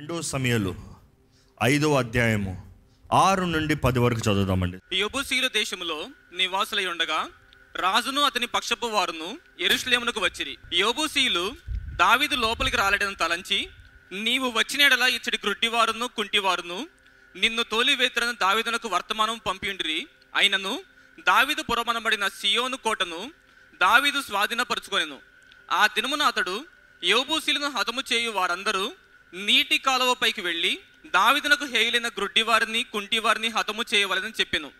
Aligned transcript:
రెండో 0.00 0.22
సమయాలు 0.22 0.70
ఐదో 1.62 1.94
అధ్యాయము 1.94 2.52
ఆరు 3.12 3.44
నుండి 3.44 3.74
పది 3.76 3.98
వరకు 3.98 4.18
చదువుదామండి. 4.18 4.96
యబుసీల 4.96 5.46
దేశములో 5.46 6.06
నివాసులై 6.32 6.86
ఉండగా 6.86 7.18
రాజును 7.76 8.20
అతని 8.22 8.46
పక్షపు 8.46 8.86
వారును 8.86 9.38
ఎరుషులేమునకు 9.60 10.20
వచ్చిరి. 10.20 10.58
యోబుసీలు 10.72 11.52
దావీదు 11.96 12.34
లోపలికి 12.34 12.76
రాలేడని 12.76 13.14
తలంచి 13.14 13.68
నీవు 14.12 14.50
వచ్చినడలా 14.50 15.06
ఇచ్చడి 15.06 15.38
గ్రుడ్డివారును 15.44 16.06
కుంటివారును 16.06 16.88
నిన్ను 17.36 17.62
తోలివేతురని 17.62 18.36
దావీదునకు 18.40 18.88
వర్తమానం 18.88 19.40
పంపిండిరి 19.46 20.06
అయినను 20.36 20.82
దావీదు 21.26 21.62
పురమనబడిన 21.62 22.28
సియోను 22.28 22.76
కోటను 22.76 23.32
దావీదు 23.80 24.22
స్వాధీనపరుచుకొనెను. 24.22 25.20
ఆ 25.70 25.86
దినమున 25.86 26.22
అతడు 26.22 26.64
యోబూసీలను 27.04 27.70
హతము 27.70 28.02
చేయు 28.12 28.30
వారందరూ 28.30 28.92
నీటి 29.34 29.78
కాలువ 29.78 30.14
పైకి 30.14 30.40
వెళ్ళి 30.40 30.78
దావిదనకు 31.06 31.64
హేయిలైన 31.64 32.08
గ్రుడ్డివారిని 32.08 32.82
కుంటివారిని 32.82 33.48
హతము 33.48 33.84
చేయవలెనని 33.94 34.32
చెప్పాను. 34.40 34.70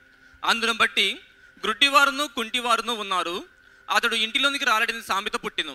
అందును 0.45 0.73
బట్టి 0.73 1.21
గ్రుడ్డివారును 1.65 2.27
కుంటివారును 2.27 2.93
ఉన్నారు. 2.93 3.45
అతడు 3.91 4.15
ఇంటిలోనికి 4.15 4.65
రాలడని 4.65 5.03
సామెత 5.03 5.37
పుట్టెను. 5.37 5.75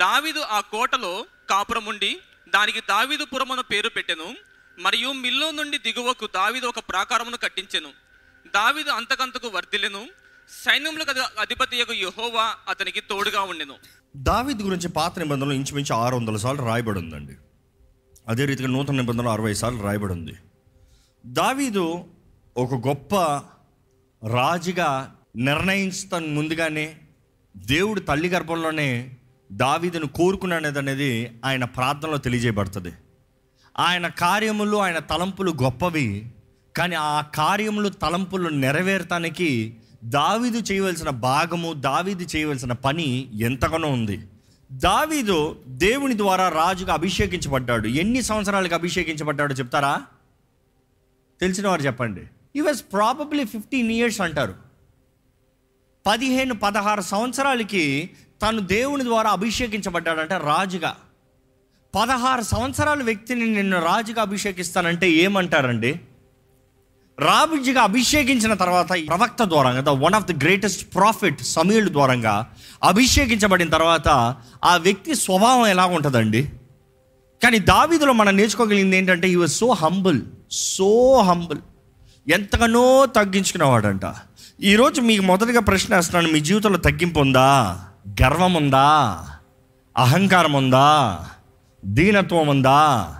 దావీదు 0.00 0.40
ఆ 0.40 0.60
కోటలో 0.60 1.26
కాపురముండి 1.50 2.20
దానికి 2.48 2.80
దావీదు 2.80 3.26
అన్న 3.34 3.60
పేరు 3.60 3.88
పెట్టెను. 3.88 4.36
మరియు 4.78 5.12
మిల్లో 5.12 5.50
నుండి 5.50 5.78
దిగువకు 5.78 6.26
దావీదు 6.26 6.66
ఒక 6.66 6.78
ప్రాకారమును 6.78 7.36
కట్టించెను. 7.36 7.90
దావీదు 8.54 8.90
అంతకంతకు 8.90 9.48
వర్ధిలెను 9.48 10.08
సైన్యములకు 10.64 11.40
అధిపతి 11.40 11.76
యొక్క 11.76 11.92
యహోవా 11.92 12.56
అతనికి 12.68 13.00
తోడుగా 13.00 13.40
ఉండెను. 13.42 13.76
దావీదు 14.16 14.62
గురించి 14.62 14.88
పాత 14.88 15.18
నిబంధనలు 15.18 15.52
ఇంచుమించు 15.52 15.94
ఆరు 15.94 16.16
వందల 16.16 16.36
సార్లు 16.36 16.62
రాయబడి 16.62 16.98
ఉందండి. 16.98 17.36
అదే 18.28 18.44
రీతిగా 18.44 18.68
నూతన 18.68 18.94
నిబంధనలు 18.94 19.28
అరవై 19.28 19.54
సార్లు 19.54 19.82
రాయబడి 19.82 20.12
ఉంది 20.12 20.32
దావీదు 21.26 22.04
ఒక 22.56 22.74
గొప్ప 22.74 23.14
రాజుగా 24.26 25.14
నిర్ణయించుతాను 25.36 26.26
ముందుగానే 26.26 26.96
దేవుడు 27.56 28.00
తల్లి 28.00 28.28
గర్భంలోనే 28.28 29.16
దావీదును 29.52 30.06
కోరుకున్నాడు 30.06 30.78
అనేది 30.78 31.40
ఆయన 31.44 31.64
ప్రార్థనలో 31.64 32.16
తెలియజేయబడుతుంది. 32.16 32.92
ఆయన 33.78 34.06
కార్యములు 34.06 34.76
ఆయన 34.76 34.98
తలంపులు 34.98 35.50
గొప్పవి 35.62 36.26
కానీ 36.76 36.94
ఆ 36.94 37.20
కార్యములు 37.20 37.88
తలంపులు 37.88 38.48
నెరవేరటానికి 38.48 39.76
దావీదు 40.04 40.58
చేయవలసిన 40.58 41.10
భాగము 41.10 41.72
దావీదు 41.72 42.36
చేయవలసిన 42.36 42.72
పని 42.72 43.30
ఎంతగానో 43.34 43.88
ఉంది. 43.88 44.20
దావీదు 44.74 45.62
దేవుని 45.66 46.16
ద్వారా 46.16 46.48
రాజుగా 46.48 46.92
అభిషేకించబడ్డాడు. 46.92 47.88
ఎన్ని 47.88 48.22
సంవత్సరాలకు 48.22 48.74
అభిషేకించబడ్డాడో 48.74 49.54
చెప్తారా? 49.54 50.02
తెలిసిన 51.40 51.68
వారు 51.68 51.82
చెప్పండి. 51.82 52.22
ఈ 52.56 52.60
వాజ్ 52.60 52.82
ప్రాబబ్లీ 52.92 53.44
ఫిఫ్టీన్ 53.44 53.92
ఇయర్స్ 53.92 54.20
అంటారు. 54.20 54.54
పదిహేను 56.06 56.54
పదహారు 56.54 57.00
సంవత్సరాలకి 57.00 58.10
తను 58.42 58.60
దేవుని 58.60 59.04
ద్వారా 59.04 59.30
అభిషేకించబడ్డాడంటే 59.30 60.38
రాజుగా. 60.38 60.96
పదహారు 61.94 62.42
సంవత్సరాల 62.42 63.02
వ్యక్తిని 63.02 63.46
నిన్ను 63.46 63.84
రాజుగా 63.84 64.22
అభిషేకిస్తానంటే 64.22 65.10
ఏమంటారండి? 65.10 66.00
రాజుగా 67.20 67.82
అభిషేకించిన 67.82 68.54
తర్వాత 68.54 68.92
ఈ 68.92 69.04
ప్రవక్త 69.04 69.44
ద్వారంగా 69.44 69.80
the 69.80 69.88
one 69.88 70.14
of 70.14 70.24
the 70.24 70.32
greatest 70.32 70.94
prophet 70.94 71.42
సమీయుల 71.42 71.92
ద్వారంగా 71.92 72.46
అభిషేకించబడిన 72.84 73.68
తర్వాత 73.68 74.08
ఆ 74.64 74.76
వ్యక్తి 74.76 75.14
స్వభావం 75.14 75.66
ఎలా 75.66 75.86
ఉంటుందండి? 75.86 76.52
కానీ 77.42 77.58
దావీదులో 77.58 78.12
మనం 78.12 78.36
నేర్చుకోగలిగింది 78.36 78.96
ఏంటంటే 78.96 79.28
ఈ 79.28 79.34
was 79.34 79.52
so 79.52 79.72
humble 79.72 80.22
so 80.50 81.20
humble 81.20 81.58
ఎంతగానో 82.30 83.06
తగ్గించుకునేవాడంట. 83.06 84.00
ఈరోజు 84.62 85.00
మీకు 85.00 85.22
మొదటిగా 85.22 85.60
ప్రశ్న 85.60 85.96
వేస్తున్నాను 85.96 86.32
మీ 86.32 86.40
జీవితంలో 86.40 86.78
తగ్గింపు 86.78 87.20
ఉందా? 87.20 87.80
గర్వం 88.22 88.54
ఉందా? 88.54 89.18
అహంకారం 89.96 90.52
ఉందా? 90.52 91.20
దీనత్వం 91.84 92.48
ఉందా? 92.48 93.14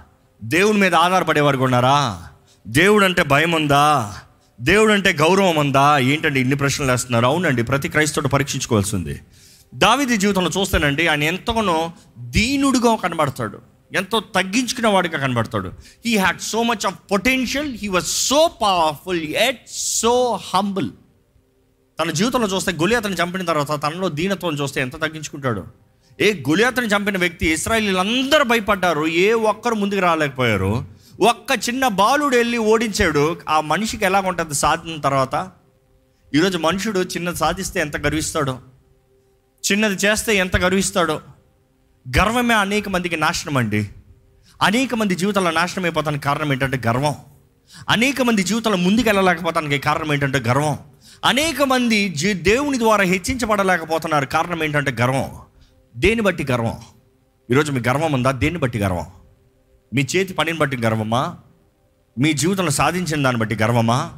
దేవుని 0.44 0.78
మీద 0.78 0.94
ఆధారపడేవారు 0.94 1.59
ఉన్నారా? 1.59 2.28
దేవుడు 2.66 3.04
అంటే 3.04 3.22
భయం 3.22 3.52
ఉందా 3.52 4.16
దేవుడు 4.60 4.92
అంటే 4.92 5.12
గౌరవం 5.12 5.56
ఉందా 5.56 5.98
ఏంటండి 5.98 6.41
ఇన్ని 6.41 6.56
ప్రశ్నలు 6.56 6.91
వేస్తున్నారు? 6.91 7.26
అవునండి 7.26 7.62
ప్రతి 7.62 7.88
క్రైస్తవుడు 7.88 8.28
పరీక్షించుకోవాల్సింది. 8.28 9.20
దావిది 9.75 10.16
జీవితంలో 10.16 10.60
చూస్తానండి 10.60 11.06
ఆయన 11.06 11.22
ఎంతగానో 11.22 11.92
దీనుడిగా 12.19 12.97
కనబడతాడు. 12.97 13.58
ఎంతో 13.92 14.20
తగ్గించుకునే 14.20 14.88
వాడిగా 14.88 15.19
కనబడతాడు. 15.19 15.72
He 16.06 16.16
had 16.16 16.41
so 16.41 16.62
much 16.62 16.86
of 16.86 16.94
potential 17.10 17.74
he 17.74 17.88
was 17.88 18.06
so 18.06 18.50
powerful 18.62 19.20
at 19.20 19.70
so 19.70 20.41
humble 20.54 20.91
తన 22.00 22.10
జీవితంలో 22.10 22.47
చూస్తే 22.47 22.72
గొలియాతను 22.72 23.14
చంపిన 23.14 23.44
తర్వాత 23.44 23.82
తనలో 23.82 24.08
దీనత్వం 24.08 24.54
చూస్తే 24.54 24.80
ఎంత 24.80 25.03
తగ్గించుకుంటాడు? 25.03 25.64
ఏ 26.20 26.32
గొలియాతను 26.32 26.86
చంపిన 26.86 27.19
వ్యక్తి 27.19 27.53
ఇస్రాయలీలందరూ 27.53 28.44
భయపడ్డారు 28.44 29.06
ఏ 29.06 29.32
ఒక్కరు 29.32 29.74
ముందుకు 29.74 30.00
రాలేకపోయారు. 30.00 30.94
ఒక్క 31.20 31.69
చిన్న 31.69 31.88
బాలుడు 31.88 32.36
వెళ్ళి 32.36 32.58
ఓడించాడు. 32.58 33.41
ఆ 33.48 33.60
మనిషికి 33.60 34.04
ఎలా 34.04 34.20
ఉంటుంది 34.20 34.54
సాధిన 34.54 35.00
తర్వాత? 35.00 35.50
ఈరోజు 36.34 36.58
మనుషుడు 36.58 37.00
చిన్నది 37.00 37.36
సాధిస్తే 37.36 37.80
ఎంత 37.80 37.97
గర్విస్తాడో? 37.97 38.58
చిన్నది 39.72 39.94
చేస్తే 39.94 40.36
ఎంత 40.36 40.56
గర్విస్తాడో? 40.56 41.20
గర్వమే 42.19 42.54
అనేక 42.54 42.88
మందికి 42.88 43.16
నాశనం 43.16 43.56
అండి. 43.56 43.88
అనేక 44.62 44.94
మంది 44.94 45.14
జీవితాల 45.14 45.50
నాశనం 45.50 45.84
అయిపోతానికి 45.84 46.24
కారణం 46.24 46.53
ఏంటంటే 46.53 46.82
గర్వం. 46.86 47.16
అనేక 47.88 48.22
మంది 48.22 48.42
జీవితాల 48.42 48.74
ముందుకు 48.74 49.08
వెళ్ళలేకపోతానికి 49.08 49.78
కారణం 49.78 50.12
ఏంటంటే 50.12 50.38
గర్వం. 50.38 50.78
అనేక 51.24 51.62
మంది 51.62 52.08
జీ 52.08 52.32
దేవుని 52.32 52.78
ద్వారా 52.78 53.04
హెచ్చించబడలేకపోతున్నారు. 53.04 54.26
కారణం 54.26 54.64
ఏంటంటే 54.64 54.91
గర్వం. 54.91 55.30
దేని 55.97 56.22
బట్టి 56.22 56.47
గర్వం? 56.50 56.80
ఈరోజు 57.50 57.72
మీ 57.72 57.80
గర్వం 57.88 58.12
ఉందా? 58.12 58.30
దేన్ని 58.30 58.60
బట్టి 58.60 58.78
గర్వం? 58.78 59.06
మీ 59.94 60.06
చేతి 60.16 60.34
పనిని 60.34 60.59
బట్టి 60.59 60.77
గర్వమా? 60.77 61.37
మీ 62.19 62.32
జీవితంలో 62.32 62.71
సాధించిన 62.71 63.22
దాన్ని 63.22 63.41
బట్టి 63.41 63.55
గర్వమా? 63.55 64.16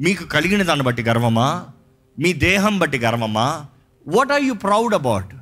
మీకు 0.00 0.24
కలిగిన 0.24 0.62
దాన్ని 0.62 0.84
బట్టి 0.84 1.02
గర్వమా? 1.02 1.66
మీ 2.18 2.32
దేహం 2.32 2.78
బట్టి 2.78 2.98
గర్వమా? 2.98 3.66
What 4.08 4.32
are 4.32 4.42
you 4.42 4.54
proud 4.54 4.94
about 4.94 5.34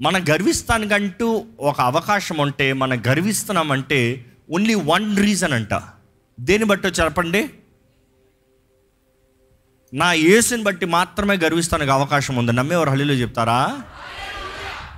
మన 0.00 0.24
గర్విస్తానికంటూ 0.30 1.44
ఒక 1.60 1.80
అవకాశం 1.80 2.36
ఉంటే 2.36 2.72
మనం 2.72 3.02
గర్విస్తున్నామంటే 3.08 4.24
ఓన్లీ 4.50 4.74
వన్ 4.74 5.16
రీజన్ 5.16 5.52
అంట. 5.52 5.82
దేని 6.40 6.64
బట్టి 6.64 6.88
చెప్పండి? 6.88 7.50
నా 9.94 10.12
యేసుని 10.12 10.62
బట్టి 10.62 10.86
మాత్రమే 10.86 11.36
గర్విస్తానికి 11.36 11.90
అవకాశం 11.90 12.36
ఉంది. 12.36 12.52
నమ్మేవారు 12.52 12.90
హల్లీలో 12.90 13.14
చెప్తారా? 13.14 13.82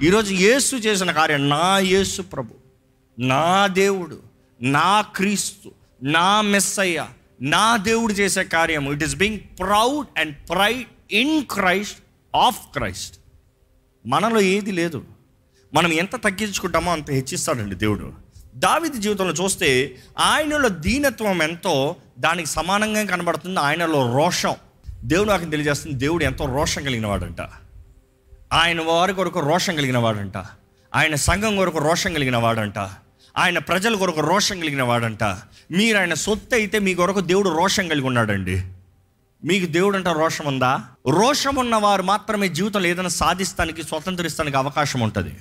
ఈరోజు 0.03 0.35
యేసు 0.35 0.77
చేసిన 0.77 1.11
కార్యం 1.11 1.49
నా 1.49 1.79
యేసు 1.79 2.23
ప్రభు. 2.23 2.66
నా 3.19 3.67
దేవుడు 3.67 4.23
నా 4.63 5.01
క్రీస్తు 5.01 5.71
నా 6.03 6.41
మెస్సయ్య 6.41 7.07
నా 7.43 7.77
దేవుడు 7.77 8.13
చేసే 8.13 8.45
కార్యము. 8.45 8.93
It 8.93 9.03
is 9.03 9.17
being 9.17 9.39
proud 9.39 10.19
and 10.19 10.37
pride 10.51 11.13
in 11.13 11.45
Christ 11.45 11.99
of 12.35 12.59
Christ 12.73 13.19
మనలో 14.07 14.41
ఏది 14.41 14.73
లేదు. 14.73 15.05
మనం 15.75 15.93
ఎంత 15.93 16.17
తగ్గించుకుంటామో 16.25 16.93
అంత 16.93 17.11
హెచ్చిస్తాడండి 17.11 17.75
దేవుడు. 17.75 18.13
దావిది 18.55 18.99
జీవితంలో 18.99 19.45
చూస్తే 19.45 19.97
ఆయనలో 20.19 20.69
దీనత్వం 20.69 21.43
ఎంతో 21.43 21.97
దానికి 22.19 22.49
సమానంగా 22.49 23.05
కనబడుతుంది 23.05 23.61
ఆయనలో 23.61 24.17
రోషం. 24.17 24.55
దేవుడు 25.05 25.29
నాకు 25.29 25.45
తెలియజేస్తుంది 25.45 25.97
దేవుడు 25.97 26.25
ఎంతో 26.25 26.45
రోషం 26.47 26.83
కలిగిన 26.83 27.07
వాడంట 27.07 27.41
ఆయన 28.53 28.81
వారి 28.81 29.13
కొరకు 29.13 29.41
రోషం 29.41 29.77
కలిగిన 29.77 29.99
వాడంట 29.99 30.37
ఆయన 30.95 31.15
సంఘం 31.15 31.57
కొరకు 31.57 31.79
రోషం 31.79 32.15
కలిగిన 32.15 32.37
వాడంట 32.37 32.79
ఆయన 33.37 33.59
ప్రజల 33.59 33.97
కొరకు 33.97 34.21
రోషం 34.21 34.61
కలిగిన 34.61 34.83
వాడంట. 34.83 35.25
మీరు 35.71 35.99
ఆయన 35.99 36.15
సొత్తు 36.15 36.55
అయితే 36.55 36.79
మీ 36.79 36.95
కొరకు 36.95 37.21
దేవుడు 37.21 37.49
రోషం 37.49 37.89
కలిగి 37.89 38.07
ఉన్నాడండి. 38.07 38.65
మీకు 39.45 39.67
దేవుడు 39.67 39.97
అంటే 39.97 40.13
రోషం 40.13 40.47
ఉందా? 40.47 40.85
రోషం 41.11 41.55
ఉన్నవారు 41.55 42.03
మాత్రమే 42.03 42.49
జీవితంలో 42.49 42.87
ఏదైనా 42.87 43.09
సాధిస్తానికి 43.09 43.83
స్వతంత్రిస్తానికి 43.83 44.57
అవకాశం 44.57 45.01
ఉంటుంది. 45.01 45.37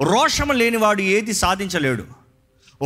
రోషము 0.00 0.52
లేనివాడు 0.52 1.02
ఏది 1.02 1.32
సాధించలేడు. 1.32 2.02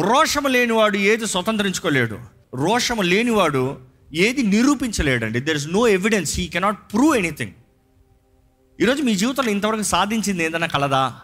రోషము 0.00 0.48
లేనివాడు 0.48 0.96
ఏది 0.96 1.26
స్వతంత్రించుకోలేడు. 1.26 2.18
రోషము 2.54 3.02
లేనివాడు 3.02 3.80
ఏది 4.14 4.42
నిరూపించలేడండి. 4.42 5.40
There 5.40 5.56
is 5.56 5.68
no 5.68 5.88
evidence 5.88 6.40
he 6.40 6.46
cannot 6.46 6.92
prove 6.92 7.16
anything 7.16 7.52
ఈరోజు 8.80 9.02
మీ 9.02 9.14
జీవితంలో 9.14 9.50
ఇంతవరకు 9.50 9.82
సాధించింది 9.82 10.44
ఏదైనా 10.44 10.66
కలదా? 10.66 11.20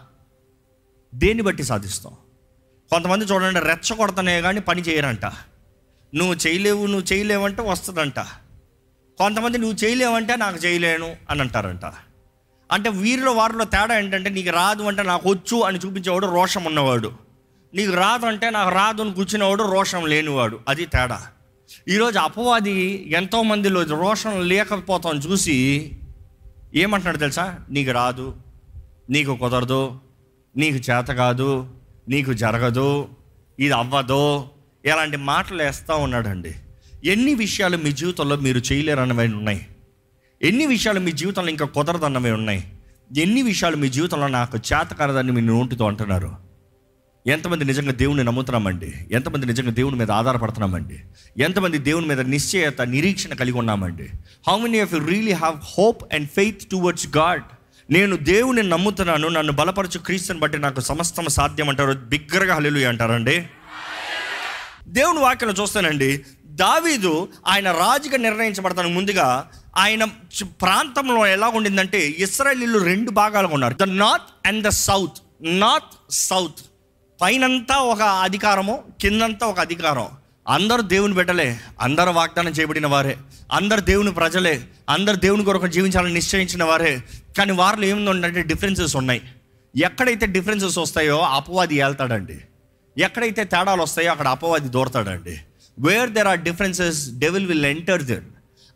దేన్ని 1.15 1.43
బట్టి 1.43 1.63
సాధిస్తాం? 1.63 2.13
కొంతమంది 2.91 3.25
చూడండి 3.25 3.59
రెచ్చగొడతనే 3.59 4.41
కానీ 4.41 4.59
పని 4.59 4.81
చేయరంట. 4.81 5.25
నువ్వు 6.15 6.33
చేయలేవు 6.33 6.85
నువ్వు 6.85 7.13
చేయలేవంటే 7.13 7.61
వస్తుందంట. 7.61 8.19
కొంతమంది 9.17 9.57
నువ్వు 9.57 9.85
చేయలేవంటే 9.85 10.35
నాకు 10.35 10.57
చేయలేను 10.57 11.15
అని 11.29 11.41
అంటారంట. 11.41 11.85
అంటే 12.71 12.89
వీరిలో 12.89 13.31
వారిలో 13.31 13.65
తేడా 13.65 13.97
ఏంటంటే 13.97 14.29
నీకు 14.29 14.49
రాదు 14.49 14.83
అంటే 14.83 15.03
నాకు 15.03 15.33
వచ్చు 15.33 15.61
అని 15.61 15.79
చూపించేవాడు 15.79 16.27
రోషం 16.27 16.63
ఉన్నవాడు. 16.63 17.11
నీకు 17.73 17.93
రాదు 17.93 18.25
అంటే 18.25 18.49
నాకు 18.49 18.69
రాదు 18.69 19.01
అని 19.01 19.13
కూర్చునేవాడు 19.13 19.63
రోషం 19.71 20.05
లేనివాడు. 20.05 20.59
అది 20.67 20.85
తేడా. 20.85 21.27
ఈరోజు 21.87 22.19
అపవాది 22.19 23.09
ఎంతో 23.17 23.43
మందిలో 23.43 23.81
రోషం 23.81 24.41
లేకపోతాం 24.47 25.17
చూసి 25.17 25.91
ఏమంటున్నాడు 26.75 27.17
తెలుసా? 27.17 27.59
నీకు 27.69 27.91
రాదు 27.91 28.35
నీకు 29.09 29.35
కుదరదు 29.35 29.99
నీకు 30.57 30.75
చేత 30.75 31.07
కాదు 31.07 31.74
నీకు 32.09 32.33
జరగదు 32.33 33.07
ఇది 33.59 33.71
అవ్వదు 33.71 34.45
ఇలాంటి 34.85 35.17
మాటలు 35.17 35.63
వేస్తూ 35.63 35.97
ఉన్నాడండి. 35.97 36.55
ఎన్ని 37.03 37.33
విషయాలు 37.33 37.77
మీ 37.77 37.91
జీవితంలో 37.91 38.35
మీరు 38.35 38.57
చేయలేరన్నవి 38.57 39.33
ఉన్నాయి. 39.33 39.67
ఎన్ని 40.41 40.65
విషయాలు 40.65 40.99
మీ 40.99 41.11
జీవితంలో 41.11 41.49
ఇంకా 41.49 41.65
కుదరదన్నవి 41.65 42.31
ఉన్నాయి. 42.31 42.73
ఎన్ని 43.17 43.41
విషయాలు 43.41 43.75
మీ 43.75 43.89
జీవితంలో 43.89 44.27
నాకు 44.27 44.57
చేతకారదని 44.57 45.31
మీ 45.31 45.41
నోటితో 45.41 45.87
అంటున్నారు. 45.87 46.35
ఎంతమంది 47.27 47.65
నిజంగా 47.65 47.91
దేవుని 47.91 48.23
నమ్ముతున్నామండి? 48.23 48.93
ఎంతమంది 49.11 49.45
నిజంగా 49.45 49.71
దేవుని 49.71 49.95
మీద 49.95 50.11
ఆధారపడుతున్నామండి? 50.11 50.99
ఎంతమంది 51.43 51.77
దేవుని 51.77 52.07
మీద 52.07 52.21
నిశ్చయత 52.21 52.81
నిరీక్షణ 52.81 53.33
కలిగి 53.33 53.57
ఉన్నామండి? 53.57 54.09
How 54.47 54.57
many 54.57 54.79
of 54.79 54.93
you 54.93 55.05
really 55.05 55.31
have 55.31 55.55
hope 55.55 56.13
and 56.13 56.29
faith 56.29 56.63
towards 56.63 57.07
God 57.17 57.43
నేను 57.91 58.15
దేవుని 58.15 58.63
నమ్ముతున్నాను 58.63 59.27
నన్ను 59.27 59.53
బలపరచు 59.53 59.97
క్రీస్తుని 59.97 60.39
బట్టి 60.39 60.57
నాకు 60.57 60.79
సమస్తం 60.79 61.27
సాధ్యం 61.27 61.69
అంటారు 61.69 61.93
బిగ్గరగా 61.93 62.55
హల్లు 62.55 62.87
అంటారండి. 62.87 63.47
దేవుని 64.87 65.19
వాక్యం 65.19 65.49
చూస్తానండి. 65.49 66.25
దావీదు 66.45 67.29
ఆయన 67.47 67.71
రాజుగా 67.71 68.17
నిర్ణయించబడతాను 68.17 68.89
ముందుగా 68.89 69.49
ఆయన 69.77 70.03
ప్రాంతంలో 70.41 71.27
ఎలా 71.27 71.47
ఉండిందంటే 71.47 72.07
ఇస్రాయలీలు 72.07 72.79
రెండు 72.79 73.11
భాగాలుగా 73.11 73.53
ఉన్నారు. 73.53 73.73
The 73.73 73.83
north 73.83 74.47
and 74.47 74.63
the 74.63 74.69
south. 74.69 75.17
North 75.41 76.13
south. 76.13 76.65
పైనంతా 77.21 77.77
ఒక 77.77 78.01
అధికారము 78.01 78.83
కిందంతా 79.01 79.47
ఒక 79.47 79.59
అధికారం. 79.59 80.07
అందరూ 80.47 80.81
దేవుని 80.81 81.13
బిడ్డలే 81.13 81.59
అందరు 81.81 82.09
వాగ్దానం 82.09 82.51
చేయబడిన 82.51 82.87
వారే. 82.87 83.17
అందరు 83.51 83.79
దేవుని 83.81 84.11
ప్రజలే 84.11 84.61
అందరు 84.89 85.15
దేవుని 85.15 85.45
కొరకు 85.45 85.67
జీవించాలని 85.67 86.13
నిశ్చయించిన 86.13 86.63
వారే. 86.63 87.03
కానీ 87.37 87.51
వారిలో 87.51 87.87
ఏముందంటే 87.87 88.41
డిఫరెన్సెస్ 88.41 88.95
ఉన్నాయి. 88.95 89.21
ఎక్కడైతే 89.75 90.25
డిఫరెన్సెస్ 90.25 90.77
వస్తాయో 90.77 91.19
అపవాది 91.19 91.75
ఏళ్తాడండి. 91.75 92.41
ఎక్కడైతే 92.97 93.43
తేడాలు 93.43 93.81
వస్తాయో 93.81 94.11
అక్కడ 94.11 94.27
అపవాది 94.27 94.69
దూరతాడండి. 94.69 95.39
Where 95.79 96.09
there 96.09 96.27
are 96.27 96.39
differences 96.39 97.11
devil 97.11 97.47
will 97.47 97.65
enter 97.65 98.03
there 98.03 98.23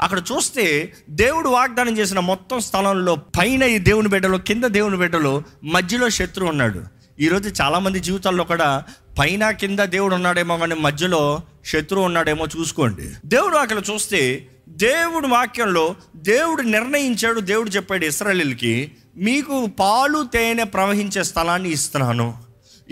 అక్కడ 0.01 0.19
చూస్తే 0.19 0.93
దేవుడు 1.09 1.49
వాగ్దానం 1.49 1.97
చేసిన 1.97 2.19
మొత్తం 2.19 2.59
స్థలంలో 2.59 3.15
పైన 3.15 3.63
ఈ 3.63 3.77
దేవుని 3.77 4.09
బిడ్డలో 4.09 4.37
కింద 4.37 4.63
దేవుని 4.63 4.97
బిడ్డలో 4.97 5.43
మధ్యలో 5.63 6.09
శత్రువు 6.09 6.49
ఉన్నాడు. 6.49 6.83
ఈరోజు 7.19 7.49
చాలామంది 7.61 7.99
జీవితాల్లో 7.99 8.43
కూడా 8.43 8.83
పైన 9.19 9.51
కింద 9.51 9.79
దేవుడు 9.79 10.15
ఉన్నాడేమో 10.15 10.57
కానీ 10.57 10.75
మధ్యలో 10.75 11.41
శత్రువు 11.65 12.05
ఉన్నాడేమో 12.05 12.45
చూసుకోండి. 12.45 13.11
దేవుడు 13.25 13.57
అక్కడ 13.57 13.81
చూస్తే 13.91 14.47
దేవుడు 14.69 15.27
వాక్యంలో 15.27 15.95
దేవుడు 16.15 16.61
నిర్ణయించాడు 16.61 17.39
దేవుడు 17.39 17.69
చెప్పాడు 17.69 18.05
ఇస్రాయలీలకి 18.05 18.91
మీకు 19.17 19.65
పాలు 19.65 20.27
తేనె 20.33 20.63
ప్రవహించే 20.63 21.23
స్థలాన్ని 21.23 21.69
ఇస్తున్నాను. 21.71 22.37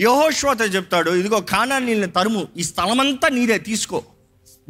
యహోశ్వత 0.00 0.74
చెప్తాడు 0.74 1.10
ఇదిగో 1.10 1.40
కానానీళ్ళని 1.40 2.12
తరుము 2.12 2.48
ఈ 2.56 2.62
స్థలమంతా 2.62 3.28
నీదే 3.28 3.58
తీసుకో. 3.58 4.02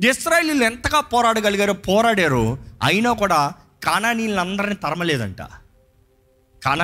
ఇస్రాయలీలు 0.09 0.65
ఎంతగా 0.65 1.01
పోరాడగలిగారో 1.01 1.73
పోరాడారు 1.73 2.59
అయినా 2.83 3.13
కూడా 3.13 3.53
కానానీళ్ళని 3.85 4.41
అందరిని 4.41 4.75
తరమలేదంట. 4.75 5.43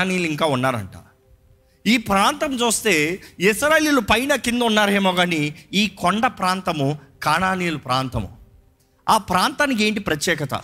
నీళ్ళు 0.03 0.29
ఇంకా 0.29 0.47
ఉన్నారంట. 0.47 0.93
ఈ 1.87 1.97
ప్రాంతం 1.97 2.55
చూస్తే 2.55 3.23
ఇస్రాయలీలు 3.41 4.01
పైన 4.01 4.35
కింద 4.35 4.63
ఉన్నారేమో 4.63 5.13
కానీ 5.13 5.55
ఈ 5.73 5.89
కొండ 5.89 6.27
ప్రాంతము 6.27 6.99
కానానీయుల 7.23 7.77
ప్రాంతము. 7.77 8.37
ఆ 9.09 9.19
ప్రాంతానికి 9.19 9.85
ఏంటి 9.85 10.01
ప్రత్యేకత? 10.01 10.63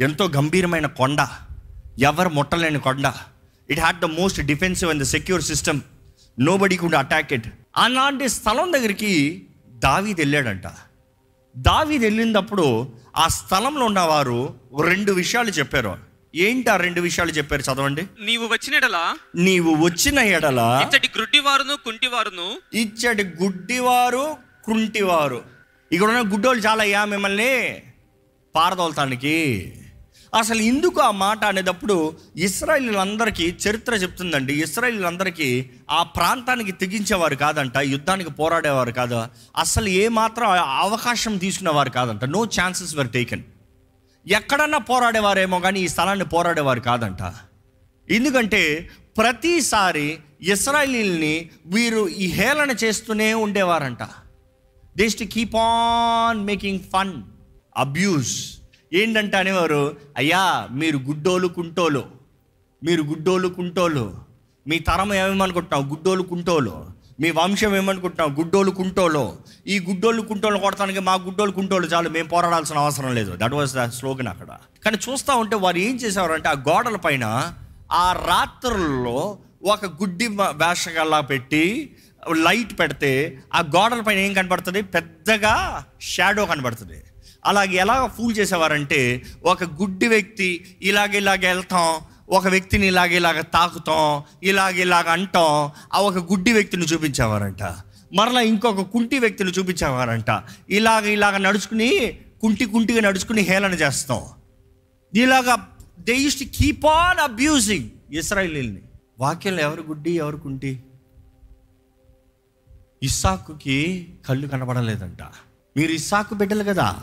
ఎంతో 0.00 0.28
గంభీరమైన 0.36 0.86
కొండ. 0.86 1.26
ఎవరు 1.98 2.28
ముట్టలేని 2.28 2.80
కొండ. 2.80 3.12
It 3.70 3.80
had 3.80 4.00
the 4.00 4.04
most 4.04 4.40
defensive 4.40 4.90
and 4.90 5.02
the 5.02 5.06
secure 5.06 5.42
system 5.42 5.80
nobody 6.56 6.76
could 6.76 6.94
attack 6.94 7.32
it 7.32 7.48
అలాంటి 7.76 8.28
స్థలం 8.28 8.72
దగ్గరికి 8.72 9.46
దావీది 9.68 10.20
వెళ్ళాడంట. 10.20 10.62
దావీది 11.56 12.04
వెళ్ళినప్పుడు 12.04 12.92
ఆ 13.16 13.28
స్థలంలో 13.28 13.84
ఉన్నవారు 13.84 14.54
రెండు 14.82 15.12
విషయాలు 15.12 15.50
చెప్పారు. 15.50 16.07
ఏంటి 16.34 16.70
ఆ 16.70 16.76
రెండు 16.76 17.00
విషయాలు 17.00 17.30
చెప్పారు? 17.30 17.62
చదవండి. 17.62 18.06
నీవు 18.20 18.46
వచ్చినడలా 18.46 19.16
నీవు 19.36 19.74
వచ్చిన 19.74 20.18
ఎడల? 20.18 20.88
ఇచ్చటి 20.88 21.10
గ్రుడ్డివారును 21.14 21.76
కుంటివారును. 21.76 22.58
ఇచ్చటి 22.74 23.24
గుడ్డివారు 23.42 24.36
కుంటివారు. 24.64 25.44
ఇక్కడ 25.92 26.08
ఉన్న 26.08 26.32
గుడ్డోళ్ళు 26.32 26.66
చాలా 26.66 26.82
అయ్యా 26.82 27.04
మిమ్మల్ని 27.04 27.82
పారదోలతానికి. 28.54 29.72
అసలు 30.38 30.62
ఎందుకు 30.62 31.00
ఆ 31.00 31.10
మాట 31.10 31.44
అనేటప్పుడు 31.44 32.16
ఇస్రాయిలీలందరికీ 32.36 33.56
చరిత్ర 33.68 33.94
చెప్తుందండి. 33.94 34.62
ఇస్రాయిలీలందరికీ 34.62 35.70
ఆ 35.90 36.02
ప్రాంతానికి 36.02 36.72
తెగించేవారు 36.72 37.34
కాదంట 37.34 37.76
యుద్ధానికి 37.76 38.30
పోరాడేవారు 38.30 38.90
కాదు. 38.90 39.26
అసలు 39.56 39.88
ఏ 39.88 40.08
మాత్రం 40.08 40.50
అవకాశం 40.50 41.36
తీసుకునేవారు 41.36 41.90
కాదంట. 41.90 42.24
నో 42.24 42.44
ఛాన్సెస్ 42.44 42.96
వర్ 42.96 43.08
టేకెన్ 43.08 43.42
ఎక్కడన్నా 44.28 44.78
పోరాడేవారేమో 44.78 45.60
కానీ 45.60 45.80
ఈ 45.80 45.88
స్థలాన్ని 45.88 46.24
పోరాడేవారు 46.24 46.80
కాదంట. 46.80 47.32
ఎందుకంటే 48.10 48.90
ప్రతిసారి 49.18 50.18
ఇస్రాయలీల్ని 50.40 51.50
వీరు 51.66 52.08
ఈ 52.08 52.26
హేళన 52.26 52.70
చేస్తూనే 52.70 53.34
ఉండేవారంట. 53.34 54.02
This 54.96 55.18
to 55.18 55.24
keep 55.24 55.56
on 55.56 56.44
making 56.44 56.78
fun 56.78 57.22
abuse 57.76 58.58
ఏంటంటే 58.92 59.36
అనేవారు 59.36 59.96
అయ్యా 60.16 60.68
మీరు 60.72 60.98
గుడ్డోలు 60.98 61.48
కుంటోలు. 61.48 62.04
మీరు 62.84 63.02
గుడ్డోలు 63.02 63.48
కుంటోలు. 63.48 64.14
మీ 64.66 64.78
తరం 64.78 65.14
ఏమేమనుకుంటున్నావు 65.14 65.94
గుడ్డోలు 65.94 66.22
కుంటోలు. 66.22 66.97
మీ 67.20 67.30
వంశం 67.30 67.76
ఏమనుకుంటున్నాం 67.76 68.38
గుడ్డోలు 68.38 68.70
కుంటోలు. 68.70 69.36
ఈ 69.66 69.80
గుడ్డోళ్ళు 69.80 70.22
కుంటోలు 70.22 70.58
కొడతానికి 70.58 71.00
మా 71.00 71.14
గుడ్డోలు 71.14 71.52
కుంటోలు 71.52 71.86
చాలు 71.86 72.08
మేము 72.08 72.28
పోరాడాల్సిన 72.28 72.78
అవసరం 72.78 73.14
లేదు. 73.14 73.32
దట్ 73.36 73.54
వాజ్ 73.54 73.72
ద 73.74 73.84
స్లోగన్ 73.88 74.28
అక్కడ. 74.28 74.50
కానీ 74.84 74.98
చూస్తూ 75.08 75.36
ఉంటే 75.36 75.56
వారు 75.56 75.78
ఏం 75.78 75.96
చేసేవారంటే 75.96 76.48
ఆ 76.48 76.52
గోడల 76.52 76.96
పైన 76.96 77.54
ఆ 77.92 78.12
రాత్రుల్లో 78.12 79.38
ఒక 79.62 79.86
గుడ్డి 79.86 80.26
వేషగల్లా 80.28 81.20
పెట్టి 81.20 81.96
లైట్ 82.36 82.78
పెడితే 82.78 83.38
ఆ 83.54 83.60
గోడల 83.60 84.00
పైన 84.00 84.18
ఏం 84.18 84.32
కనబడుతుంది? 84.32 84.82
పెద్దగా 84.82 85.84
షాడో 86.00 86.46
కనబడుతుంది. 86.46 87.02
అలాగే 87.44 87.76
ఎలా 87.76 88.06
ఫూల్ 88.06 88.36
చేసేవారంటే 88.36 89.22
ఒక 89.42 89.64
గుడ్డి 89.64 90.08
వ్యక్తి 90.08 90.78
ఇలాగ 90.82 91.12
ఇలాగ 91.14 91.40
వెళ్తాం 91.42 91.88
ఒక 92.30 92.46
వ్యక్తిని 92.46 92.86
ఇలాగ 92.86 93.06
ఇలాగ 93.06 93.40
తాకుతాం 93.40 94.22
ఇలాగ 94.42 94.76
ఇలాగ 94.76 95.08
అంటాం 95.08 95.70
ఆ 95.92 96.00
ఒక 96.00 96.16
గుడ్డి 96.16 96.52
వ్యక్తిని 96.52 96.84
చూపించేవారంట. 96.84 97.62
మరలా 98.14 98.40
ఇంకొక 98.40 98.80
కుంటి 98.80 99.18
వ్యక్తిని 99.18 99.50
చూపించేవారంట. 99.50 100.42
ఇలాగ 100.70 101.06
ఇలాగ 101.06 101.36
నడుచుకుని 101.36 102.18
కుంటి 102.40 102.64
కుంటిగా 102.64 103.00
నడుచుకుని 103.00 103.42
హేళన 103.42 103.72
చేస్తాం. 103.72 104.22
ఇలాగా 105.14 105.68
they 106.00 106.16
used 106.16 106.38
to 106.38 106.44
keep 106.44 106.86
on 106.86 107.18
abusing 107.18 108.16
ఇస్రాయలీల్ని. 108.18 108.82
వాక్యంలో 109.18 109.62
ఎవరు 109.62 109.82
గుడ్డి 109.82 110.10
ఎవరు 110.10 110.36
కుంటి? 110.36 110.82
ఇస్సాకుకి 113.02 114.08
కళ్ళు 114.28 114.48
కనబడలేదంట. 114.48 115.22
మీరు 115.76 115.92
ఇస్సాకు 115.92 116.34
బిడ్డలు 116.34 116.64
కదా. 116.64 116.96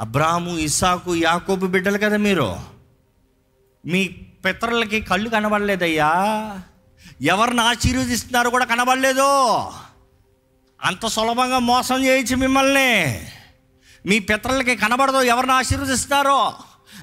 అబ్రాహము 0.00 0.58
ఇస్సాకు 0.58 1.16
యాకోబు 1.16 1.66
బిడ్డలు 1.66 1.98
కదా 1.98 2.16
మీరు. 2.16 2.79
మీ 3.86 4.08
పితరులకి 4.44 5.00
కళ్ళు 5.00 5.30
కనబడలేదయ్యా. 5.30 6.12
ఎవరిని 7.22 7.60
ఆశీర్వదిస్తున్నారో 7.60 8.50
కూడా 8.50 8.64
కనబడలేదు. 8.64 9.56
అంత 10.82 11.06
సులభంగా 11.06 11.58
మోసం 11.58 12.04
చేయించి 12.04 12.36
మిమ్మల్ని. 12.36 13.28
మీ 14.06 14.18
పిత్రలకి 14.18 14.76
కనబడదు 14.76 15.22
ఎవరిని 15.22 15.52
ఆశీర్వదిస్తున్నారో? 15.52 16.54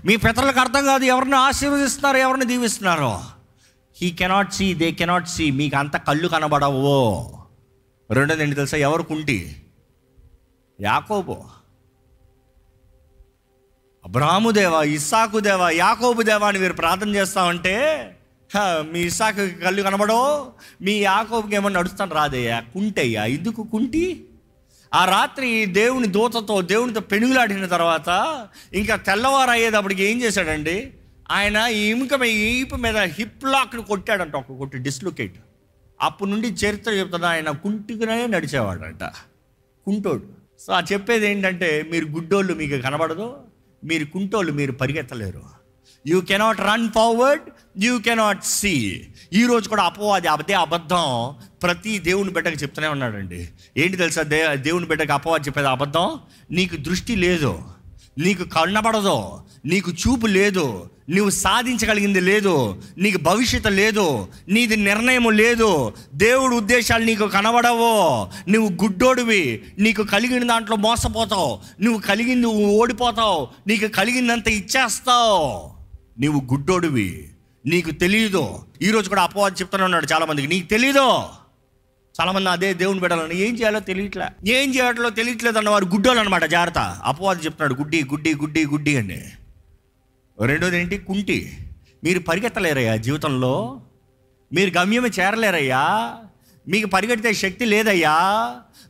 మీ 0.05 0.15
పితరులకు 0.15 0.59
అర్థం 0.59 0.85
కాదు 0.85 1.03
ఎవరిని 1.03 1.35
ఆశీర్వదిస్తున్నారో 1.35 2.17
ఎవరిని 2.17 2.45
దీవిస్తున్నారో? 2.45 3.23
He 4.01 4.11
cannot 4.11 4.53
see 4.53 4.73
they 4.73 4.91
cannot 4.91 5.29
see 5.29 5.51
మీకు 5.51 5.77
అంత 5.77 5.97
కళ్ళు 5.97 6.27
కనబడవు. 6.27 7.37
రెండోది 8.11 8.43
ఏంటి 8.43 8.55
తెలుసా? 8.55 8.77
ఎవరు 8.77 9.03
కుంటి? 9.03 9.65
యాకోబో. 10.81 11.45
అబ్రాహ్ముదేవ 14.07 14.73
ఇస్సాకు 14.89 15.39
దేవా 15.39 15.69
యాకోబు 15.77 16.21
దేవా 16.23 16.47
అని 16.47 16.59
మీరు 16.59 16.73
ప్రార్థన 16.73 17.15
చేస్తామంటే 17.15 17.73
హ, 18.49 18.59
మీ 18.91 18.99
ఇస్సాకు 19.01 19.43
కళ్ళు 19.63 19.81
కనబడో 19.81 20.19
మీ 20.81 20.93
యాకోబుకి 21.01 21.55
ఏమన్నా 21.55 21.79
నడుస్తాను 21.79 22.13
రాదయ్యా 22.15 22.57
కుంటయ్యా 22.73 23.25
ఎందుకు 23.27 23.61
కుంటి. 23.63 24.03
ఆ 24.91 25.05
రాత్రి 25.05 25.49
దేవుని 25.75 26.07
దూతతో 26.07 26.61
దేవునితో 26.69 27.01
పెనుగులాడిన 27.01 27.65
తర్వాత 27.67 28.09
ఇంకా 28.73 28.95
తెల్లవారు 29.07 29.51
అయ్యేటప్పటికి 29.51 30.03
ఏం 30.03 30.21
చేశాడండి? 30.21 30.77
ఆయన 31.29 31.57
ఈ 31.73 31.89
ఎముక 31.89 32.13
ఈపు 32.51 32.75
మీద 32.75 32.97
హిప్ 33.17 33.45
లాక్ని 33.45 33.83
కొట్టాడంట 33.83 34.35
ఒక 34.35 34.57
కొట్టి 34.57 34.77
డిస్లొకేట్. 34.79 35.37
అప్పటి 35.99 36.31
నుండి 36.31 36.47
చరిత్ర 36.61 36.91
చెప్తున్నా 36.91 37.29
ఆయన 37.29 37.49
కుంటుకునే 37.63 38.27
నడిచేవాడంట. 38.27 39.03
కుంటోడు. 39.87 40.25
సో 40.59 40.73
ఆ 40.73 40.81
చెప్పేది 40.91 41.25
ఏంటంటే 41.27 41.85
మీరు 41.91 42.05
గుడ్డోళ్ళు 42.07 42.53
మీకు 42.53 42.77
కనబడదు 42.81 43.27
మీరు 43.83 44.05
కుంటోళ్ళు 44.05 44.51
మీరు 44.51 44.71
పరిగెత్తలేరు. 44.71 45.43
You 46.07 46.21
cannot 46.21 46.61
run 46.61 46.89
forward 46.89 47.43
you 47.83 47.99
cannot 47.99 48.43
see 48.43 49.05
ఈరోజు 49.33 49.69
కూడా 49.69 49.83
అపవాది 49.83 50.27
అదే 50.27 50.53
అబద్ధం. 50.53 51.35
ప్రతి 51.63 51.99
దేవుని 51.99 52.29
బిడ్డకి 52.29 52.57
చెప్తూనే 52.57 52.87
ఉన్నాడండి. 52.87 53.49
ఏంటి 53.77 53.97
తెలుసా? 53.97 54.21
దే 54.21 54.55
దేవుని 54.55 54.85
బిడ్డకి 54.85 55.11
అపవాది 55.11 55.43
చెప్పేది 55.43 55.67
అబద్ధం? 55.67 56.19
నీకు 56.51 56.75
దృష్టి 56.75 57.15
లేదు. 57.15 57.61
నీకు 58.17 58.43
కనబడదు 58.43 59.39
నీకు 59.65 59.91
చూపు 59.91 60.27
లేదు. 60.27 60.89
నువ్వు 61.09 61.29
సాధించగలిగింది 61.29 62.21
లేదు 62.21 62.81
నీకు 62.97 63.17
భవిష్యత్తు 63.17 63.69
లేదు 63.69 64.27
నీది 64.47 64.75
నిర్ణయం 64.75 65.29
లేదు 65.29 65.93
దేవుడు 66.15 66.55
ఉద్దేశాలు 66.55 67.05
నీకు 67.05 67.27
కనబడవు. 67.27 68.27
నువ్వు 68.51 68.83
గుడ్డోడివి 68.83 69.61
నీకు 69.79 70.03
కలిగిన 70.03 70.47
దాంట్లో 70.47 70.75
మోసపోతావు 70.75 71.59
నువ్వు 71.81 72.01
కలిగింది 72.01 72.47
ఓడిపోతావు 72.47 73.47
నీకు 73.67 73.87
కలిగిందంత 73.87 74.47
ఇచ్చేస్తావు. 74.47 75.69
నీవు 76.19 76.41
గుడ్డోడివి 76.53 77.29
నీకు 77.65 77.91
తెలియదు 77.91 78.59
ఈరోజు 78.81 79.09
కూడా 79.09 79.21
అపవాదం 79.21 79.55
చెప్తూనే 79.55 79.83
ఉన్నాడు 79.83 80.07
చాలామందికి. 80.13 80.47
నీకు 80.47 80.67
తెలీదు. 80.67 81.23
చాలామంది 82.21 82.49
అదే 82.49 82.73
దేవుని 82.73 82.99
పెట్టాలని 82.99 83.37
ఏం 83.37 83.55
చేయాలో 83.55 83.79
తెలియట్లే. 83.79 84.53
ఏం 84.53 84.75
చేయాలో 84.75 85.09
తెలియట్లేదు 85.09 85.57
అన్న 85.57 85.69
వారు 85.69 85.85
గుడ్డోలు 85.85 86.19
అనమాట 86.19 86.43
జాగ్రత్త. 86.43 86.77
అపవాదం 86.77 87.39
చెప్తున్నాడు 87.39 87.73
గుడ్డి 87.73 88.03
గుడ్డి 88.03 88.33
గుడ్డి 88.33 88.65
గుడ్డి 88.65 88.97
అని. 88.97 89.21
రెండోది 90.45 90.79
ఏంటి 90.79 90.97
కుంటి. 90.97 91.57
మీరు 92.03 92.19
పరిగెత్తలేరయ్యా 92.19 92.95
జీవితంలో. 92.95 93.81
మీరు 94.53 94.77
గమ్యమే 94.77 95.09
చేరలేరయ్యా. 95.19 96.15
మీకు 96.67 96.87
పరిగెడితే 96.87 97.33
శక్తి 97.33 97.65
లేదయ్యా. 97.65 98.15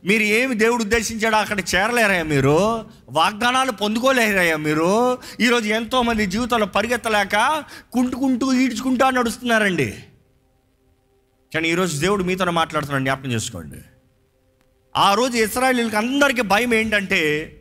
మీరు 0.04 0.22
ఏమి 0.22 0.54
దేవుడు 0.54 0.82
ఉద్దేశించాడో 0.82 1.36
అక్కడ 1.36 1.60
చేరలేరయ్యా 1.60 2.22
మీరు. 2.22 2.86
వాగ్దానాలు 3.08 3.72
పొందుకోలేరయ్యా 3.72 4.56
మీరు. 4.56 5.18
ఈరోజు 5.40 5.68
ఎంతోమంది 5.68 6.26
జీవితంలో 6.26 6.66
పరిగెత్తలేక 6.66 7.64
కుంటుకుంటూ 7.92 8.52
ఈడ్చుకుంటూ 8.52 9.10
నడుస్తున్నారండి. 9.10 9.94
కానీ 11.54 11.68
ఈరోజు 11.68 12.00
దేవుడు 12.00 12.24
మీతో 12.24 12.50
మాట్లాడుతున్నాడు 12.50 13.04
జ్ఞాపకం 13.04 13.32
చేసుకోండి. 13.32 13.76
ఆ 14.96 15.14
రోజు 15.14 15.36
ఇస్రాయలీలకు 15.36 15.96
అందరికీ 15.96 16.42
భయం 16.42 16.74
ఏంటంటే 16.74 17.54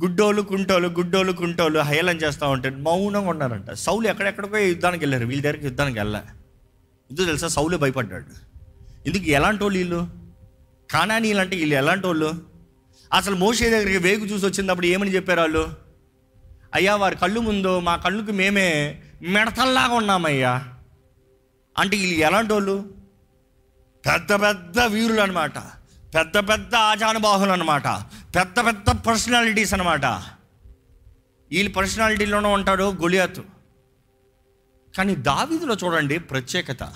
గుడ్డోలు 0.00 0.42
కుంటోలు 0.42 0.88
గుడ్డోలు 0.88 1.32
కుంటోలు 1.32 1.78
హేళన 1.80 2.16
చేస్తూ 2.16 2.48
ఉంటే 2.48 2.70
మౌనంగా 2.70 3.18
ఉన్నారంట. 3.18 3.70
సౌలు 3.70 4.08
ఎక్కడెక్కడికో 4.08 4.56
యుద్ధానికి 4.56 5.04
వెళ్ళారు. 5.04 5.26
వీళ్ళ 5.26 5.42
దగ్గరికి 5.42 5.64
యుద్ధానికి 5.64 5.98
వెళ్ళా 5.98 6.18
ఎందుకు 7.10 7.26
తెలుసా? 7.26 7.48
సౌలు 7.48 7.76
భయపడ్డాడు. 7.76 8.24
ఎందుకు? 9.08 9.24
ఎలాంటి 9.24 9.64
వాళ్ళు? 9.64 9.78
వీళ్ళు 9.78 10.08
కానానీలు 10.90 11.40
అంటే 11.40 11.56
వీళ్ళు 11.56 11.74
ఎలాంటి 11.74 12.06
వాళ్ళు 12.06 12.42
అసలు 13.12 13.34
మోసే 13.34 13.70
దగ్గరికి 13.70 13.96
వేగు 13.96 14.24
చూసి 14.24 14.46
వచ్చినప్పుడు 14.46 14.86
ఏమని 14.86 15.14
చెప్పారు 15.14 15.40
వాళ్ళు? 15.40 15.74
అయ్యా 16.74 16.96
వారి 16.96 17.16
కళ్ళు 17.16 17.40
ముందు 17.40 17.78
మా 17.78 17.96
కళ్ళుకి 17.96 18.32
మేమే 18.32 19.02
మిడతల్లాగా 19.22 19.94
ఉన్నామయ్యా. 19.94 20.68
అంటే 21.78 21.96
వీళ్ళు 21.96 22.26
ఎలాంటి 22.26 22.52
వాళ్ళు 22.52 22.90
పెద్ద 24.06 24.32
పెద్ద 24.32 24.80
వీరులు 24.80 25.20
అనమాట 25.20 25.58
పెద్ద 26.14 26.38
పెద్ద 26.38 26.74
ఆజానుబాహులు 26.74 27.50
అనమాట 27.50 27.86
పెద్ద 28.34 28.66
పెద్ద 28.66 28.90
పర్సనాలిటీస్ 28.90 29.74
అనమాట 29.74 30.04
వీళ్ళ 31.50 31.72
పర్సనాలిటీలోనే 31.72 32.48
ఉంటాడు 32.48 32.84
గొలియాతు. 32.92 33.44
కానీ 34.96 35.14
దావీదులో 35.14 35.74
చూడండి 35.84 36.18
ప్రత్యేకత. 36.18 36.92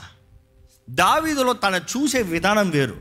దావీదులో 0.90 1.52
తన 1.52 1.80
చూసే 1.96 2.22
విధానం 2.22 2.70
వేరు. 2.70 3.00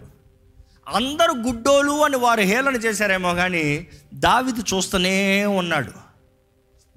అందరూ 0.88 1.34
గుడ్డోలు 1.34 2.04
అని 2.04 2.18
వారు 2.18 2.42
హేళన 2.42 2.76
చేశారేమో 2.76 3.34
కానీ 3.34 3.88
దావీదు 4.14 4.64
చూస్తూనే 4.74 5.46
ఉన్నాడు. 5.46 5.92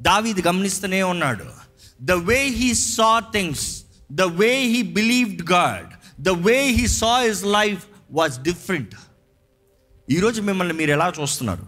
దావీదు 0.00 0.42
గమనిస్తూనే 0.46 1.02
ఉన్నాడు. 1.02 1.44
The 2.02 2.12
way 2.12 2.44
he 2.44 2.74
saw 2.74 3.18
things 3.18 3.82
the 4.12 4.22
way 4.22 4.58
he 4.58 4.82
believed 4.82 5.52
God 5.52 6.20
the 6.20 6.28
way 6.28 6.62
he 6.62 6.86
saw 6.86 7.18
his 7.18 7.44
life 7.44 7.84
was 8.10 8.42
different 8.42 8.94
ఈరోజు 10.10 10.42
మిమ్మల్ని 10.42 10.74
మీరు 10.74 10.90
ఎలా 10.90 11.12
చూస్తున్నారు? 11.20 11.66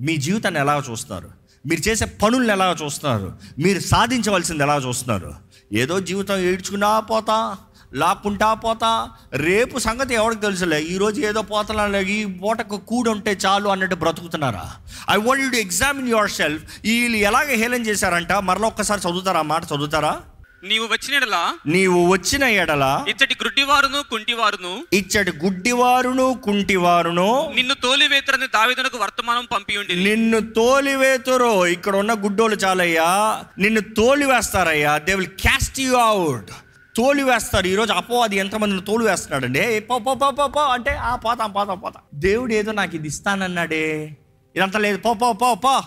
మీ 0.00 0.16
జీవితాన్ని 0.16 0.60
ఎలా 0.60 0.82
చూస్తున్నారు? 0.90 1.30
మీరు 1.66 1.88
చేసే 1.88 2.04
పనులను 2.04 2.52
ఎలా 2.52 2.76
చూస్తున్నారు? 2.84 3.32
మీరు 3.58 3.80
సాధించవలసింది 3.80 4.62
ఎలా 4.62 4.76
చూస్తున్నారు? 4.76 5.34
ఏదో 5.72 6.00
జీవితం 6.00 6.36
ఏడ్చుకున్నా 6.38 7.00
పోతా 7.00 7.56
లాక్కుంటా 7.94 8.54
పోతా 8.54 9.10
రేపు 9.32 9.78
సంగతి 9.78 10.14
ఎవరికి 10.14 10.40
తెలుసులే? 10.40 10.82
ఈరోజు 10.82 11.20
ఏదో 11.20 11.42
పోతలా 11.42 11.98
ఈ 11.98 12.24
పూటకు 12.24 12.76
కూడి 12.76 13.10
ఉంటే 13.10 13.38
చాలు 13.46 13.68
అన్నట్టు 13.68 13.94
బ్రతుకుతున్నారా? 13.94 14.72
I 15.10 15.16
want 15.16 15.44
you 15.44 15.50
to 15.50 15.56
examine 15.56 16.08
yourself 16.30 16.64
వీళ్ళు 16.84 17.16
ఎలాగ 17.16 17.54
హేళన 17.54 17.86
చేశారంట? 17.86 18.32
మరలా 18.32 18.66
ఒక్కసారి 18.66 19.00
చదువుతారా? 19.00 19.42
మాట 19.42 19.64
చదువుతారా? 19.64 20.20
నీవు 20.62 20.86
వచ్చినడలా 20.86 21.58
నీవు 21.66 22.06
వచ్చిన 22.06 22.42
ఎడల 22.42 23.04
ఇచ్చటి 23.08 23.34
గుడ్డివారును 23.44 24.02
కుంటివారును 24.10 24.84
ఇచ్చటి 24.92 25.32
గుడ్డివారును 25.44 26.40
కుంటివారును 26.44 27.52
నిన్ను 27.54 27.74
తోలివేతరని 27.74 28.46
దావీదునకు 28.46 28.98
వర్తమానం 28.98 29.44
పంపి 29.44 29.76
ఉండి 29.76 30.04
నిన్ను 30.04 30.40
తోలివేతురో. 30.40 31.66
ఇక్కడ 31.66 31.96
ఉన్న 31.96 32.14
గుడ్డోలు 32.14 32.54
చాలయ్యా. 32.54 33.44
నిన్ను 33.58 33.80
తోలివేస్తారయ్యా. 33.80 34.98
They 34.98 35.14
will 35.14 35.26
cast 35.26 35.80
you 35.80 35.94
out 35.94 36.50
తోలివేస్తారు. 36.96 37.66
ఈరోజు 37.66 37.92
అపోవాది 37.92 38.36
ఎంతమందిని 38.36 38.84
తోలు 38.84 39.04
వేస్తున్నాడండి 39.04 39.60
ఏ 39.60 39.80
పో 39.80 39.98
పో 39.98 40.14
పో 40.14 40.30
పో 40.30 40.48
పో 40.48 40.60
అంటే 40.60 40.90
ఆ 40.90 41.16
పోతాం 41.16 41.52
పోతాం 41.52 41.78
పోతాం 41.78 42.02
దేవుడు 42.14 42.52
ఏదో 42.52 42.72
నాకు 42.72 42.96
ఇది 42.96 43.08
ఇస్తానన్నాడే. 43.08 44.16
ఇదంతా 44.56 44.78
లేదు. 44.78 44.98
పో 44.98 45.14
పో 45.14 45.32
పో 45.32 45.54
పో. 45.54 45.82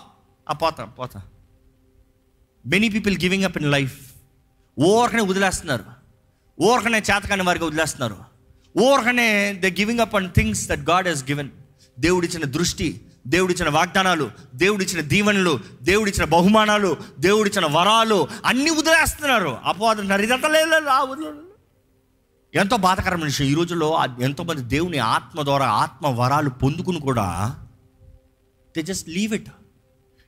ఆ 0.48 0.52
పోతాం 0.52 0.90
పోతా. 0.90 1.22
Many 2.66 2.88
people 2.88 3.14
giving 3.14 3.44
up 3.44 3.58
in 3.58 3.70
life 3.70 4.11
ఊరకనే 4.80 5.22
వదిలేస్తున్నారు. 5.22 5.84
ఊరకనే 6.62 6.98
చేతకాని 6.98 7.42
వారికి 7.42 7.64
వదిలేస్తున్నారు. 7.64 8.16
ఊరకనే 8.78 9.52
the 9.52 9.66
giving 9.66 10.00
up 10.00 10.14
and 10.14 10.34
things 10.34 10.68
that 10.68 10.80
God 10.80 11.08
has 11.08 11.24
given. 11.24 11.48
దేవుడిచ్చిన 11.98 12.44
దృష్టి 12.44 13.00
దేవుడిచ్చిన 13.26 13.68
వాగ్దానాలు 13.68 14.30
దేవుడిచ్చిన 14.54 15.00
దీవెనలు 15.00 15.60
దేవుడిచ్చిన 15.82 16.24
బహుమానాలు 16.24 16.96
దేవుడిచ్చిన 17.18 17.66
వరాలు 17.66 18.28
అన్నీ 18.44 18.70
వదిలేస్తున్నారు. 18.70 19.58
అపవాదం 19.64 20.20
ఇదంతా 20.20 20.48
లేదు 20.48 20.84
ఆ 20.88 21.16
ఎంతో 22.54 22.76
బాధకరమైన 22.76 23.24
విషయం. 23.24 23.46
ఈ 23.46 23.54
రోజుల్లో 23.54 24.04
ఎంతోమంది 24.20 24.62
దేవుని 24.62 24.98
ఆత్మ 24.98 25.42
ద్వారా 25.42 25.66
ఆత్మ 25.66 26.06
వరాలు 26.06 26.50
పొందుకుని 26.50 27.00
కూడా 27.00 27.58
దే 28.76 28.82
జస్ట్ 28.82 29.08
లీవ్ 29.08 29.34
ఇట్. 29.34 29.48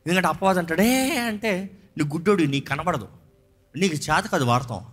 ఎందుకంటే 0.07 0.29
అపవాదం 0.29 0.59
అంటాడే 0.59 1.19
అంటే 1.19 1.71
నీ 1.99 2.05
గుడ్డోడి 2.05 2.47
నీకు 2.47 2.67
కనబడదు. 2.67 3.09
నీకు 3.77 3.95
చేత 3.95 4.25
కాదు 4.25 4.45
వాడతాం. 4.45 4.85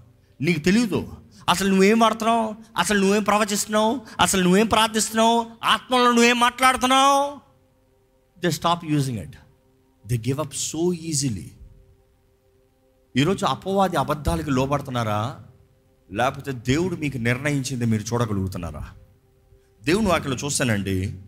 నీకు 0.42 0.60
తెలియదు 0.60 1.14
అసలు 1.50 1.70
నువ్వేం 1.70 2.00
వాడుతున్నావు? 2.00 2.56
అసలు 2.78 3.00
నువ్వేం 3.00 3.24
ప్రవచిస్తున్నావు? 3.24 4.02
అసలు 4.20 4.44
నువ్వేం 4.44 4.68
ప్రార్థిస్తున్నావు? 4.68 5.46
ఆత్మలో 5.64 6.12
నువ్వేం 6.12 6.40
మాట్లాడుతున్నావు? 6.40 7.40
They 8.40 8.52
stop 8.52 8.86
using 8.86 9.20
it 9.20 9.36
they 10.08 10.18
give 10.18 10.40
up 10.40 10.56
so 10.56 10.94
easily 10.94 11.52
ఈరోజు 13.18 13.46
అపవాది 13.46 13.98
అబద్ధాలకు 13.98 14.50
లోపడుతున్నారా 14.50 15.40
లేకపోతే 16.12 16.52
దేవుడు 16.52 16.96
మీకు 16.96 17.18
నిర్ణయించింది 17.18 17.86
మీరు 17.86 18.04
చూడగలుగుతున్నారా? 18.04 18.90
దేవుని 19.84 20.08
వాటిలో 20.08 20.36
చూస్తానండి. 20.36 21.20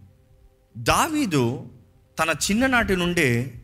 దావీదు 0.78 1.66
తన 2.20 2.30
చిన్ననాటి 2.30 2.96
నుండే 2.96 3.62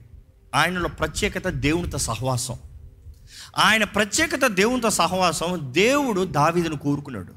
ఆయనలో 0.56 0.90
ప్రత్యేకత 0.90 1.48
దేవునితో 1.48 1.98
సహవాసం. 1.98 2.58
ఆయన 3.58 3.84
ప్రత్యేకత 3.84 4.48
దేవునితో 4.48 4.90
సహవాసం 4.90 5.60
దేవుడు 5.74 6.26
దావీదును 6.26 6.78
కోరుకున్నాడు. 6.78 7.34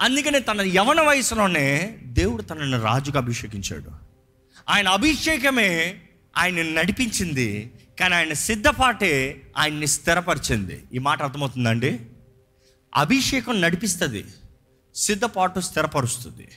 అందుకనే 0.00 0.38
తన 0.38 0.60
యవన 0.60 1.00
వయసులోనే 1.00 1.98
దేవుడు 2.02 2.42
తనని 2.42 2.80
రాజుగా 2.80 3.20
అభిషేకించాడు. 3.20 3.90
ఆయన 4.68 4.88
అభిషేకమే 4.88 6.00
ఆయన 6.36 6.62
నడిపించింది 6.62 7.72
కానీ 8.00 8.14
ఆయన 8.14 8.32
సిద్ధపాటే 8.32 9.42
ఆయన్ని 9.58 9.86
స్థిరపరిచింది. 9.86 10.84
ఈ 10.94 10.98
మాట 10.98 11.22
అర్థమవుతుందండి? 11.22 12.00
అభిషేకం 12.94 13.60
నడిపిస్తుంది 13.60 14.24
సిద్ధపాటు 14.94 15.60
స్థిరపరుస్తుంది. 15.60 16.48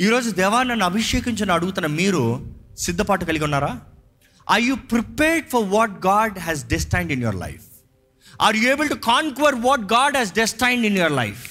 ఈరోజు 0.00 0.30
దేవా 0.30 0.62
నన్ను 0.62 0.84
అభిషేకించని 0.84 1.52
అడుగుతున్న 1.52 1.86
మీరు 1.86 2.46
సిద్ధపాటు 2.78 3.24
కలిగి 3.24 3.44
ఉన్నారా? 3.44 3.80
I 4.52 4.62
you 4.62 4.74
prepared 4.74 5.48
for 5.48 5.64
what 5.64 6.06
God 6.06 6.38
has 6.38 6.66
destined 6.66 7.12
in 7.12 7.22
your 7.22 7.36
life 7.36 7.75
are 8.40 8.56
you 8.56 8.70
able 8.70 8.88
to 8.88 8.94
conquer 8.94 9.54
what 9.54 9.80
God 9.80 10.16
has 10.16 10.34
destined 10.34 10.86
in 10.86 10.98
your 10.98 11.12
life 11.12 11.50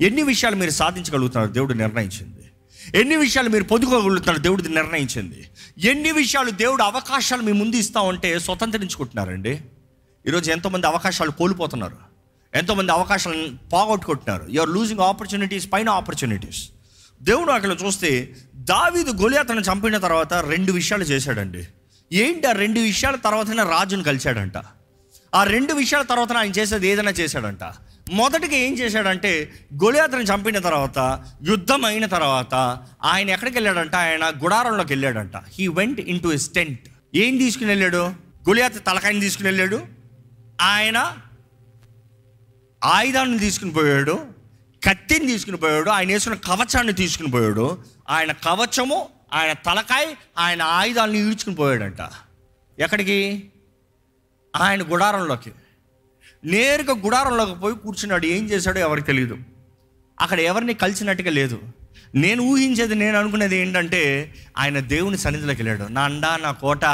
ఎన్ని 0.00 0.22
విషయాలు 0.22 0.56
మీరు 0.56 0.70
సాధించగలుగుతున్నారు 0.70 1.52
దేవుడు 1.52 1.72
నిర్ణయించింది. 1.72 2.34
ఎన్ని 2.98 3.16
విషయాలు 3.16 3.48
మీరు 3.48 3.64
పొందుకోగలుగుతున్నారు 3.64 4.38
దేవుడు 4.38 4.62
నిర్ణయించింది. 4.62 5.48
ఎన్ని 5.78 6.12
విషయాలు 6.12 6.50
దేవుడు 6.50 6.82
అవకాశాలు 6.82 7.42
మీ 7.42 7.52
ముందు 7.52 7.76
ఇస్తా 7.76 8.00
ఉంటే 8.00 8.38
స్వతంత్రించుకుంటున్నారండి? 8.38 9.60
ఈరోజు 10.26 10.50
ఎంతోమంది 10.50 10.86
అవకాశాలు 10.86 11.30
కోల్పోతున్నారు. 11.30 11.96
ఎంతోమంది 12.54 12.92
అవకాశాలను 12.92 13.58
పోగొట్టుకుంటున్నారు. 13.72 14.46
యూఆర్ 14.50 14.70
లూజింగ్ 14.70 15.00
ఆపర్చునిటీస్ 15.00 15.68
పైన 15.72 15.88
ఆపర్చునిటీస్ 15.88 16.68
దేవుడు 17.22 17.52
అక్కడ 17.52 17.76
చూస్తే 17.86 18.36
దావీదు 18.54 19.10
గొలియాతను 19.10 19.60
చంపిన 19.60 19.98
తర్వాత 19.98 20.34
రెండు 20.34 20.72
విషయాలు 20.72 21.04
చేశాడండి. 21.04 21.68
ఏంటి 22.12 22.46
ఆ 22.46 22.52
రెండు 22.52 22.80
విషయాల 22.80 23.16
తర్వాతనే 23.16 23.62
రాజును 23.62 24.02
కలిశాడంట. 24.02 24.54
ఆ 25.34 25.44
రెండు 25.44 25.72
విషయాల 25.72 26.02
తర్వాత 26.02 26.32
ఆయన 26.32 26.50
చేసేది 26.50 26.88
ఏదైనా 26.88 27.10
చేశాడంట. 27.10 27.64
మొదటిగా 28.12 28.56
ఏం 28.56 28.78
చేశాడంటే 28.78 29.52
గొలియాతను 29.74 30.20
చంపిన 30.20 30.58
తర్వాత 30.58 31.24
యుద్ధం 31.42 31.84
అయిన 31.84 32.06
తర్వాత 32.06 32.54
ఆయన 33.04 33.30
ఎక్కడికి 33.30 33.56
వెళ్ళాడంట? 33.56 33.94
ఆయన 33.94 34.32
గుడారంలోకి 34.44 34.92
వెళ్ళాడంట. 34.92 35.36
He 35.36 35.68
went 35.68 36.00
into 36.20 36.28
his 36.28 36.52
tent 36.52 36.80
ఏం 37.14 37.36
తీసుకుని 37.38 37.68
వెళ్ళాడు? 37.68 38.28
గొలియాత 38.48 38.86
తలకాయని 38.86 39.20
తీసుకుని 39.20 39.48
వెళ్ళాడు. 39.48 39.86
ఆయన 40.60 41.16
ఆయుధాన్ని 42.84 43.38
తీసుకుని 43.38 43.72
పోయాడు. 43.72 44.26
కత్తిని 44.88 45.26
తీసుకుని 45.26 45.56
పోయాడు. 45.56 45.90
ఆయన 45.90 46.08
వేసుకున్న 46.08 46.54
కవచాన్ని 46.54 46.92
తీసుకుని 46.92 47.30
పోయాడు. 47.30 47.78
ఆయన 48.08 48.32
కవచము 48.32 49.08
ఆయన 49.32 49.52
తలకాయ 49.52 50.14
ఆయన 50.38 50.62
ఆయుధాలను 50.62 51.16
ఈడ్చుకుని 51.16 51.56
పోయాడంట. 51.56 52.08
ఎక్కడికి? 52.78 53.50
ఆయన 54.58 54.82
గుడారంలోకి. 54.82 55.52
నేరుగా 56.44 56.94
గుడారంలోకి 57.04 57.54
పోయి 57.60 57.76
కూర్చున్నాడు. 57.76 58.26
ఏం 58.26 58.44
చేశాడో 58.44 58.80
ఎవరికి 58.80 59.06
తెలియదు 59.06 59.36
అక్కడ 60.20 60.40
ఎవరిని 60.40 60.74
కలిసినట్టుగా 60.74 61.30
లేదు. 61.30 61.60
నేను 62.14 62.42
ఊహించేది 62.42 62.94
నేను 62.94 63.18
అనుకునేది 63.18 63.56
ఏంటంటే 63.56 64.34
ఆయన 64.58 64.78
దేవుని 64.78 65.18
సన్నిధిలోకి 65.18 65.62
వెళ్ళాడు. 65.62 65.92
నా 65.92 66.02
అండా 66.02 66.36
నా 66.36 66.52
కోట 66.52 66.84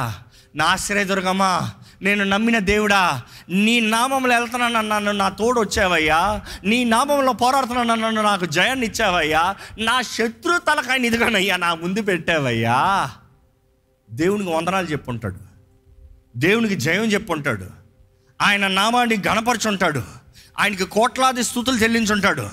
నా 0.57 0.65
ఆశ్రయదుర్గమా 0.65 1.71
నేను 2.03 2.25
నమ్మిన 2.25 2.59
దేవుడా 2.59 3.23
నీ 3.49 3.81
నామంలో 3.81 4.39
వెళ్తున్నాను 4.39 4.81
నన్ను 4.81 5.13
నా 5.13 5.29
తోడు 5.29 5.61
వచ్చావయ్యా 5.61 6.41
నీ 6.65 6.85
నామంలో 6.85 7.33
పోరాడుతున్నాను 7.33 7.95
నన్ను 7.95 8.23
నాకు 8.23 8.45
జయాన్ని 8.47 8.87
ఇచ్చావయ్యా 8.87 9.57
నా 9.79 10.03
శత్రు 10.03 10.59
తలకాయని 10.59 11.07
ఇదిగానయ్యా 11.07 11.57
నా 11.57 11.75
ముందు 11.75 12.03
పెట్టావయ్యా. 12.03 13.11
దేవునికి 14.11 14.51
వందనాలు 14.51 14.87
చెప్పుంటాడు. 14.87 15.54
దేవునికి 16.37 16.75
జయం 16.75 17.05
చెప్పుంటాడు. 17.05 17.67
ఆయన 18.43 18.67
నామాన్ని 18.69 19.23
గణపరచుంటాడు 19.27 20.03
ఆయనకి 20.59 20.85
కోట్లాది 20.85 21.45
స్థుతులు 21.45 21.77
చెల్లించుంటాడు. 21.77 22.49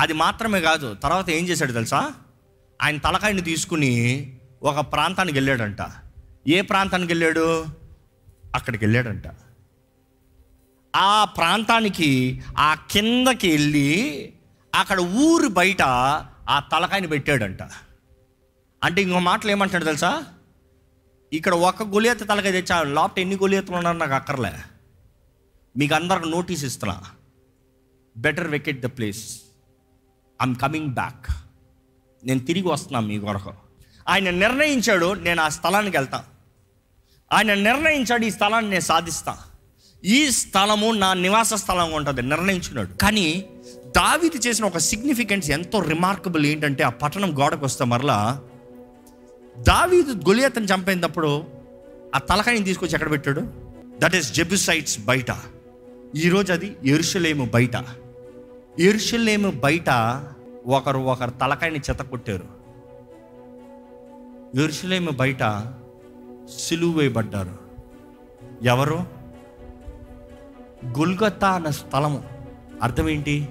అది 0.00 0.12
మాత్రమే 0.12 0.60
కాదు 0.60 0.94
తర్వాత 0.94 1.30
ఏం 1.30 1.48
చేశాడు 1.48 1.72
తెలుసా? 1.72 2.10
ఆయన 2.82 2.98
తలకాయని 2.98 3.42
తీసుకుని 3.42 4.32
ఒక 4.62 4.92
ప్రాంతానికి 4.92 5.36
వెళ్ళాడంట. 5.36 5.78
ఏ 6.48 6.60
ప్రాంతానికి 6.60 7.10
వెళ్ళాడు? 7.12 7.66
అక్కడికి 8.54 8.84
వెళ్ళాడంట. 8.84 9.24
ఆ 10.96 11.24
ప్రాంతానికి 11.24 12.42
ఆ 12.58 12.76
కిందకి 12.90 13.50
వెళ్ళి 13.50 14.32
అక్కడ 14.74 15.00
ఊరు 15.00 15.48
బయట 15.48 15.82
ఆ 16.48 16.58
తలకాయని 16.72 17.06
పెట్టాడంట. 17.06 17.62
అంటే 18.84 19.02
ఇంకో 19.02 19.18
మాటలు 19.18 19.50
ఏమంటాడు 19.50 19.84
తెలుసా? 19.84 20.22
ఇక్కడ 21.32 21.54
ఒక 21.54 21.82
గొలియత 21.82 22.28
తలకాయ 22.28 22.52
తెచ్చా 22.52 22.82
లోపల 22.82 23.20
ఎన్ని 23.20 23.36
గొలియతలు 23.36 23.76
ఉన్నారు 23.76 23.96
నాకు 23.96 24.12
అక్కర్లే. 24.12 24.52
మీకు 25.76 25.94
అందరికి 25.94 26.30
నోటీస్ 26.30 26.64
ఇస్తున్నా. 26.64 27.02
Better 28.16 28.48
vacate 28.48 28.80
the 28.80 28.86
place 28.86 29.40
I'm 30.42 30.56
coming 30.56 30.88
back 30.88 31.26
నేను 32.24 32.40
తిరిగి 32.40 32.68
వస్తున్నాను 32.68 33.06
మీ 33.06 33.18
కొరకు. 33.18 33.52
ఆయన 34.08 34.30
నిర్ణయించాడు 34.30 35.14
నేను 35.14 35.42
ఆ 35.42 35.48
స్థలానికి 35.48 35.96
వెళ్తా. 35.96 36.24
ఆయన 37.32 37.54
నిర్ణయించాడు 37.54 38.24
ఈ 38.24 38.30
స్థలాన్ని 38.30 38.70
నేను 38.70 38.80
సాధిస్తా. 38.80 39.38
ఈ 40.04 40.30
స్థలము 40.30 40.92
నా 40.92 41.14
నివాస 41.14 41.54
స్థలంగా 41.54 41.96
ఉంటుంది 41.96 42.22
నిర్ణయించుకున్నాడు 42.22 42.92
కానీ 42.92 43.48
దావిది 43.96 44.36
చేసిన 44.36 44.64
ఒక 44.64 44.78
సిగ్నిఫికెన్స్ 44.78 45.50
ఎంతో 45.50 45.80
రిమార్కబుల్ 45.80 46.46
ఏంటంటే 46.46 46.84
ఆ 46.84 46.88
పట్టణం 46.88 47.38
గోడకు 47.38 47.64
వస్తే 47.64 47.84
మరలా 47.84 48.42
దావీదు 49.58 50.12
గొలియతను 50.12 50.64
చంపేటప్పుడు 50.64 51.44
ఆ 52.14 52.18
తలకాయని 52.18 52.64
తీసుకొచ్చి 52.64 52.94
ఎక్కడ 52.94 53.10
పెట్టాడు? 53.10 53.42
దట్ 53.98 54.14
ఈస్ 54.14 54.34
జెబుసైట్స్ 54.34 55.04
బయట. 55.04 55.26
ఈరోజు 56.16 56.52
అది 56.52 56.76
ఎరుషలేము 56.84 57.44
బయట. 57.44 57.70
ఎరుషలేము 58.78 59.50
బయట 59.50 59.90
ఒకరు 60.66 60.98
ఒకరు 60.98 61.30
తలకాయని 61.30 61.78
చెత్త 61.78 62.02
కొట్టారు. 62.02 62.44
ఎరుషలేము 64.62 65.10
బయట 65.10 65.72
సిలువ 66.58 66.98
వేయబడ్డారు. 66.98 67.56
ఎవరు? 68.62 68.98
గుల్గత్తా 70.98 71.48
అన్న 71.48 71.70
స్థలము. 71.70 72.24
అర్థం 72.82 73.08
ఏంటి 73.08 73.48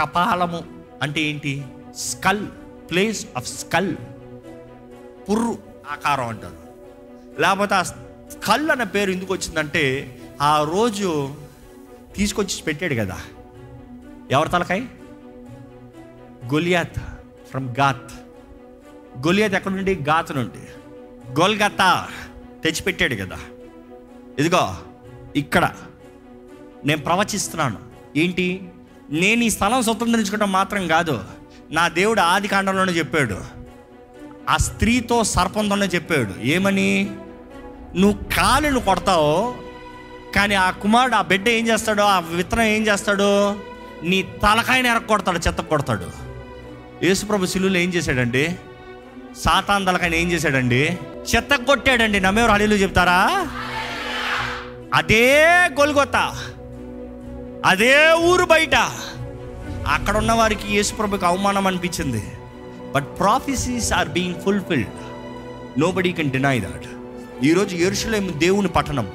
కపాలము 0.00 0.62
అంటే 1.02 1.20
ఏంటి? 1.20 1.64
స్కల్. 1.96 2.46
ప్లేస్ 2.90 3.26
ఆఫ్ 3.36 3.48
స్కల్ 3.48 3.96
పుర్రు 5.30 5.58
ఆకారం 5.90 6.28
అంటారు. 6.28 6.56
లేకపోతే 7.40 7.74
ఆ 7.74 7.82
స్కల్ 7.82 8.70
అనే 8.70 8.84
పేరు 8.84 9.10
ఎందుకు 9.10 9.32
వచ్చిందంటే 9.32 10.16
ఆ 10.42 10.64
రోజు 10.64 11.34
తీసుకొచ్చి 12.16 12.62
పెట్టాడు 12.62 12.94
కదా. 12.94 13.20
ఎవరి 14.30 14.48
తలకాయ? 14.48 14.80
గొలియాత్ 16.54 16.98
ఫ్రమ్ 17.50 17.74
గాత్ 17.80 18.12
గొలియాత్ 19.26 19.54
ఎక్కడ 19.54 19.72
నుండి? 19.72 19.94
గాత్ 19.94 20.36
నుండి. 20.36 20.58
గోల్గత్తా 21.40 22.08
తెచ్చిపెట్టాడు 22.64 23.14
కదా. 23.14 23.38
ఇదిగో 24.38 24.76
ఇక్కడ 25.36 25.72
నేను 26.86 27.02
ప్రవచిస్తున్నాను. 27.02 27.78
ఏంటి? 28.16 28.68
నేను 29.10 29.44
ఈ 29.44 29.50
స్థలం 29.50 29.82
స్వతంత్రించుకోవడం 29.82 30.52
మాత్రం 30.52 30.88
కాదు. 30.88 31.24
నా 31.70 31.88
దేవుడు 31.88 32.20
ఆది 32.20 32.48
కాండంలోనే 32.48 32.92
చెప్పాడు. 32.92 33.38
ఆ 34.48 34.56
స్త్రీతో 34.56 35.24
సర్పంతోనే 35.24 35.86
చెప్పాడు. 35.86 36.40
ఏమని? 36.42 37.10
నువ్వు 37.96 38.24
కాలును 38.24 38.80
కొడతావు 38.80 39.54
కానీ 40.36 40.54
ఆ 40.54 40.70
కుమారుడు 40.70 41.14
ఆ 41.14 41.22
బిడ్డ 41.22 41.48
ఏం 41.48 41.68
చేస్తాడో? 41.68 42.04
ఆ 42.04 42.18
విత్తనం 42.18 42.62
ఏం 42.62 42.86
చేస్తాడు? 42.86 43.52
నీ 44.02 44.22
తలకాయని 44.22 44.88
ఎరగ 44.88 44.98
కొడతాడు. 44.98 45.38
చెత్త 45.38 45.60
కొడతాడు 45.60 46.26
యేసుప్రభు 47.02 47.46
శిలువులో 47.46 47.78
ఏం 47.78 47.94
చేశాడండి? 47.94 48.56
సాతాన్ 49.36 49.86
తలకాయని 49.86 50.22
ఏం 50.22 50.32
చేశాడండి? 50.32 50.98
చెత్త 51.34 51.54
కొట్టాడండి. 51.54 52.20
నమ్మేవారు 52.20 52.52
హలీలు 52.52 52.74
చెప్తారా? 52.74 53.46
అదే 54.94 55.44
గొల్గొత్త. 55.80 56.36
అదే 57.64 58.12
ఊరు 58.12 58.44
బయట. 58.44 58.90
అక్కడ 59.86 60.16
ఉన్న 60.16 60.32
వారికి 60.32 60.76
యేసుప్రభుకి 60.76 61.26
అవమానం 61.26 61.66
అనిపించింది. 61.66 62.32
But 62.94 63.18
prophecies 63.18 63.92
are 63.92 64.08
being 64.08 64.34
fulfilled 64.34 64.88
nobody 65.90 66.12
can 66.12 66.30
deny 66.30 66.60
that 66.60 66.86
ఈరోజు 67.44 67.76
ఎరుషులేం 67.76 68.34
దేవుని 68.36 68.68
పట్టణం. 68.68 69.08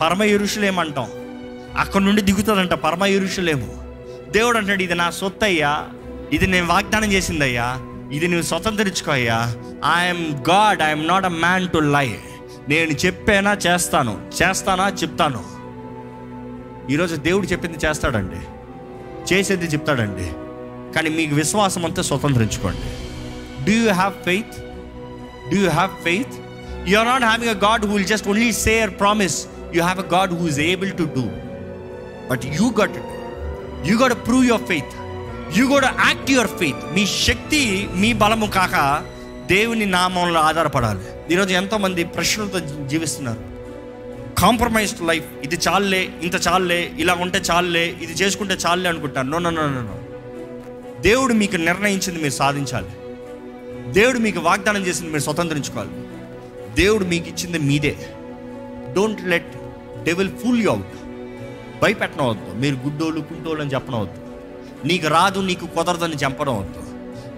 పరమ 0.00 0.22
ఎరుషులేం 0.22 0.78
అంటాం. 0.78 1.06
అక్కడ 1.78 2.00
నుండి 2.00 2.22
దిగుతుందంట 2.22 2.70
పరమ 2.70 3.04
ఎరుషులేము 3.04 3.80
దేవుడు 4.30 4.58
అంటాడు 4.58 4.82
ఇది 4.82 4.94
నా 4.94 5.10
సొత్తు 5.10 5.44
అయ్యా 5.44 5.88
ఇది 6.32 6.46
నేను 6.46 6.66
వాగ్దానం 6.66 7.12
చేసిందయ్యా. 7.12 7.78
ఇది 8.12 8.28
నువ్వు 8.28 8.42
స్వతంత్రించుకో 8.42 9.12
అయ్యా. 9.12 9.54
I'm 9.98 10.50
God 10.50 10.82
I'm 10.82 11.08
not 11.08 11.24
a 11.24 11.28
man 11.28 11.68
to 11.68 11.78
lie 11.78 12.14
నేను 12.68 12.90
చెప్పేనా 12.90 13.52
చేస్తాను. 13.52 14.30
చేస్తానా 14.42 14.88
చెప్తాను. 14.88 15.44
ఈరోజు 16.92 17.16
దేవుడు 17.16 17.46
చెప్పింది 17.46 17.78
చేస్తాడండి. 17.86 18.59
చేసేది 19.32 19.66
చెప్తాడండి. 19.66 20.28
కానీ 20.94 21.10
మీకు 21.18 21.34
విశ్వాసం 21.34 21.84
అంతా 21.84 22.02
స్వతంత్రించుకోండి. 22.02 22.88
Do 23.66 23.72
you 23.72 23.92
have 23.92 24.14
faith 24.28 24.56
do 25.52 25.58
you 25.64 25.70
have 25.70 25.94
faith 26.04 26.34
you 26.88 26.98
are 26.98 27.08
not 27.08 27.24
having 27.24 27.52
a 27.56 27.58
God 27.66 27.86
who 27.86 27.92
will 27.92 28.06
just 28.06 28.28
only 28.28 28.52
say 28.52 28.90
promise 28.90 29.46
you 29.74 29.82
have 29.82 30.00
a 30.06 30.08
God 30.16 30.34
who 30.40 30.46
is 30.46 30.58
able 30.58 30.92
to 30.92 31.02
do 31.02 31.26
but 32.30 32.46
you 32.46 32.68
got 32.80 32.98
you 33.90 33.96
got 34.02 34.26
prove 34.26 34.46
your 34.46 34.62
faith 34.62 34.94
you 35.58 35.64
got 35.72 35.84
act 35.84 36.30
your 36.30 36.52
faith 36.60 36.82
మీ 36.94 37.06
శక్తి 37.26 37.88
మీ 37.94 38.12
బలము 38.12 38.46
కాక 38.46 38.76
దేవుని 39.46 39.86
నామంలో 39.86 40.40
ఆధారపడాలి. 40.40 41.32
ఈరోజు 41.32 41.52
ఎంతోమంది 41.54 42.04
ప్రశ్నలతో 42.04 42.58
జీవిస్తున్నారు. 42.86 43.49
కాంప్రమైజ్డ్ 44.38 45.06
లైఫ్ 45.06 45.24
ఇది 45.44 45.58
చాలులే 45.68 46.08
ఇంత 46.22 46.46
చాలులే 46.48 46.92
ఇలా 46.98 47.14
ఉంటే 47.14 47.38
చాలులే 47.38 47.96
ఇది 48.02 48.12
చేసుకుంటే 48.12 48.54
చాలులే 48.54 48.88
అనుకుంటాను. 48.88 49.30
నో 49.30 49.38
నో 49.38 49.50
నో 49.50 49.66
నో 49.66 49.98
దేవుడు 51.00 51.32
మీకు 51.32 51.56
నిర్ణయించింది 51.56 52.22
మీరు 52.22 52.32
సాధించాలి. 52.32 52.90
దేవుడు 53.92 54.18
మీకు 54.18 54.40
వాగ్దానం 54.40 54.86
చేసింది 54.86 55.10
మీరు 55.10 55.22
స్వతంత్రించుకోవాలి. 55.22 55.90
దేవుడు 56.74 57.04
మీకు 57.04 57.28
ఇచ్చింది 57.28 57.58
మీదే. 57.58 57.96
Don't 58.92 59.28
let 59.28 59.52
devil 60.02 60.30
fool 60.30 60.62
you 60.62 60.70
out 60.70 60.86
భయపెట్టనవద్దు 61.82 62.52
మీరు 62.52 62.74
గుడ్డోళ్ళు 62.74 63.20
కుంటోళ్ళు 63.20 63.62
అని 63.62 63.74
చెప్పనవద్దు 63.74 64.20
నీకు 64.86 65.06
రాదు 65.08 65.40
నీకు 65.40 65.66
కుదరదని 65.66 66.14
చెప్పడం 66.14 66.56
వద్దు. 66.58 66.82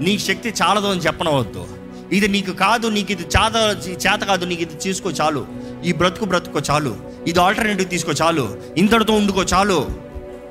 నీ 0.02 0.18
శక్తి 0.18 0.54
చాలదు 0.62 0.86
అని 0.86 1.00
చెప్పనవద్దు 1.00 1.66
ఇది 2.12 2.28
నీకు 2.28 2.50
కాదు 2.50 2.86
నీకు 2.88 3.12
ఇది 3.12 3.22
చేత 3.22 3.76
చేత 3.88 4.20
కాదు 4.20 4.44
నీకు 4.44 4.62
ఇది 4.62 4.88
చేసుకో 4.88 5.10
చాలు. 5.10 5.46
ఈ 5.84 5.92
బ్రతుకు 5.92 6.24
బ్రతుకో 6.24 6.60
చాలు. 6.70 6.96
ఇది 7.26 7.40
ఆల్టర్నేటివ్ 7.40 7.88
తీసుకో 7.88 8.12
చాలు. 8.12 8.58
ఇంతటితో 8.76 9.12
ఉండుకో 9.12 9.42
చాలు. 9.42 9.86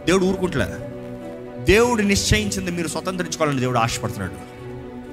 దేవుడు 0.06 0.26
ఊరుకుంటలే. 0.26 0.88
దేవుడు 1.64 2.02
నిశ్చయించింది 2.02 2.72
మీరు 2.72 2.88
స్వతంత్రించుకోవాలని 2.88 3.60
దేవుడు 3.60 3.78
ఆశపడుతున్నాడు. 3.78 4.52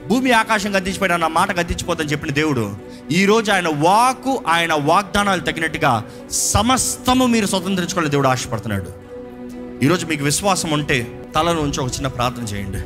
భూమి 0.08 0.32
ఆకాశం 0.32 0.76
గద్దించిపోయినా 0.76 1.16
నా 1.16 1.28
మాట 1.28 1.60
గద్దించిపోతని 1.60 2.08
చెప్పిన 2.08 2.32
దేవుడు 2.32 2.76
ఈరోజు 3.10 3.52
ఆయన 3.52 3.68
వాకు 3.68 4.44
ఆయన 4.48 4.72
వాగ్దానాలు 4.72 5.40
తగినట్టుగా 5.40 6.04
సమస్తము 6.30 7.26
మీరు 7.26 7.46
స్వతంత్రించుకోవాలని 7.46 8.10
దేవుడు 8.10 8.28
ఆశపడుతున్నాడు. 8.28 8.92
ఈరోజు 9.84 10.06
మీకు 10.06 10.24
విశ్వాసం 10.24 10.70
ఉంటే 10.70 11.22
తలను 11.34 11.60
ఉంచి 11.60 11.80
ఒక 11.80 11.86
చిన్న 11.86 12.06
ప్రార్థన 12.06 12.42
చేయండి. 12.42 12.78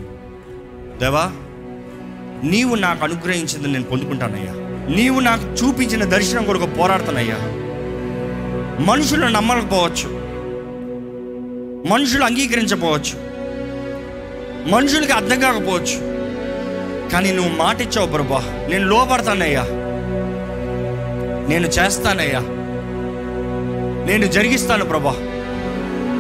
దేవా 0.99 1.33
నీవు 2.45 2.75
నాకు 2.75 3.05
అనుగ్రహించింది 3.05 3.69
నేను 3.69 3.85
పొందుకుంటానయ్యా. 3.85 4.53
నీవు 4.97 5.21
నాకు 5.21 5.43
చూపించిన 5.43 6.05
దర్శనం 6.05 6.45
కొరకు 6.45 6.67
పోరాడుతానయ్యా. 6.67 7.37
మనుషులు 8.85 9.27
నమ్మకపోవచ్చు. 9.27 10.23
మనుషులు 11.93 12.25
అంగీకరించకపోవచ్చు. 12.25 13.33
మనుషులకి 14.71 15.13
అర్థం 15.13 15.41
కాకపోవచ్చు. 15.41 16.13
కానీ 17.11 17.33
నువ్వు 17.33 17.57
మాట 17.57 17.81
ఇచ్చావు 17.81 18.07
ప్రభా. 18.07 18.67
నేను 18.71 18.87
లోపడతానయ్యా 18.87 19.63
నేను 21.49 21.67
చేస్తానయ్యా. 21.67 22.41
నేను 24.07 24.27
జరిగిస్తాను 24.27 24.85
ప్రభా. 24.85 25.17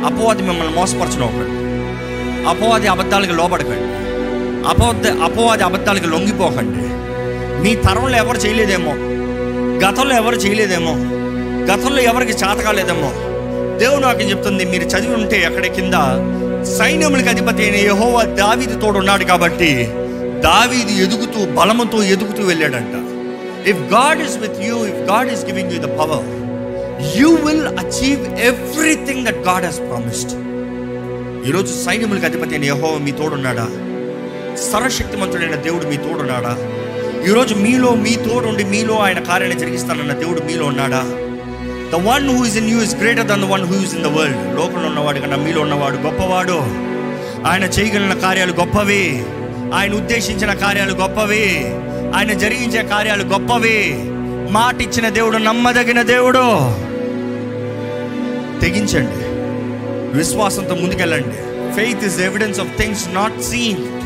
అపవాది 0.07 0.43
మిమ్మల్ని 0.43 0.75
మోసపరచడం 0.75 1.23
ఒకటి 1.23 1.63
అపవాది 2.49 2.87
అబద్ధాలకు 2.87 3.33
లోపడకండి 3.33 4.12
అపవాద 4.71 5.07
అపవాది 5.27 5.65
అబద్ధాలకు 5.69 6.07
లొంగిపోకండి. 6.07 6.85
మీ 7.63 7.73
తరంలో 7.77 8.17
ఎవరు 8.17 8.39
చేయలేదేమో 8.39 8.93
గతంలో 9.85 10.15
ఎవరు 10.17 10.37
చేయలేదేమో 10.37 10.95
గతంలో 11.71 12.01
ఎవరికి 12.11 12.33
చేత 12.33 12.59
కాలేదేమో 12.67 13.11
దేవుడు 13.81 14.03
నాకు 14.03 14.23
చెప్తుంది? 14.31 14.65
మీరు 14.65 14.85
చదివి 14.85 15.15
ఉంటే 15.15 15.45
అక్కడ 15.45 15.67
కింద 15.67 15.95
సైన్యములకు 16.79 17.29
అధిపతి 17.29 17.63
అయిన 17.63 17.77
యహోవా 17.87 18.23
దావీది 18.23 18.77
తోడు 18.81 18.99
ఉన్నాడు 18.99 19.25
కాబట్టి 19.25 19.71
దావీది 20.47 20.95
ఎదుగుతూ 21.05 21.41
బలముతో 21.59 22.03
ఎదుగుతూ 22.03 22.43
వెళ్ళాడంట. 22.47 22.95
If 23.71 23.83
God 23.95 24.21
is 24.27 24.37
with 24.39 24.61
you 24.69 24.77
if 24.87 25.03
God 25.11 25.33
is 25.33 25.45
giving 25.45 25.73
you 25.73 25.79
the 25.79 25.91
power 26.01 26.27
you 27.19 27.31
will 27.47 27.67
achieve 27.85 28.23
everything 28.51 29.25
that 29.27 29.41
God 29.49 29.65
has 29.65 29.79
promised 29.79 30.35
ఈరోజు 31.49 31.73
సైన్యములకు 31.85 32.27
అధిపతి 32.27 32.55
అయిన 32.55 32.65
యహోవా 32.65 32.99
మీ 32.99 33.11
తోడున్నాడా? 33.11 33.67
సర్వశక్తిమంతుడైన 34.57 35.55
దేవుడు 35.55 35.85
మీ 35.87 35.97
తోడున్నాడా 35.97 36.57
ఈరోజు 37.27 37.55
మీలో 37.55 37.95
మీ 37.95 38.17
తోడుండి 38.17 38.65
మీలో 38.65 38.99
ఆయన 38.99 39.19
కార్యాన్ని 39.19 39.61
జరిగిస్తానన్న 39.61 40.13
దేవుడు 40.13 40.41
మీలో 40.41 40.67
ఉన్నాడా? 40.67 41.01
The 41.91 41.95
one 41.95 42.39
who 42.39 42.45
is 42.45 42.57
in 42.57 42.71
you 42.71 42.83
is 42.83 42.97
greater 42.97 43.27
than 43.27 43.41
the 43.41 43.45
one 43.45 43.65
who 43.65 43.83
is 43.83 43.95
in 43.95 44.03
the 44.03 44.07
world 44.07 44.57
లోకంలో 44.57 44.89
ఉన్నవాడు 44.89 45.21
కన్నా 45.21 45.37
మీలో 45.37 45.61
ఉన్నవాడు 45.61 45.97
గొప్పవాడు. 45.97 46.59
ఆయన 47.47 47.65
చేయగలిగిన 47.65 48.15
కార్యాలు 48.15 48.53
గొప్పవి. 48.53 49.25
ఆయన 49.75 49.93
ఉద్దేశించిన 49.93 50.55
కార్యాలు 50.55 50.93
గొప్పవి. 50.93 51.61
ఆయన 52.15 52.33
జరిగించే 52.33 52.83
కార్యాలు 52.83 53.23
గొప్పవి. 53.23 53.99
మాట 54.53 54.83
ఇచ్చిన 54.83 55.09
దేవుడు 55.09 55.37
నమ్మదగిన 55.37 56.03
దేవుడు. 56.03 56.43
తెగించండి. 58.61 59.25
విశ్వాసంతో 60.19 60.75
ముందుకెళ్ళండి. 60.75 61.53
Faith 61.75 62.05
is 62.05 62.21
evidence 62.21 62.61
of 62.61 62.79
things 62.79 63.15
not 63.15 63.43
seen 63.43 64.02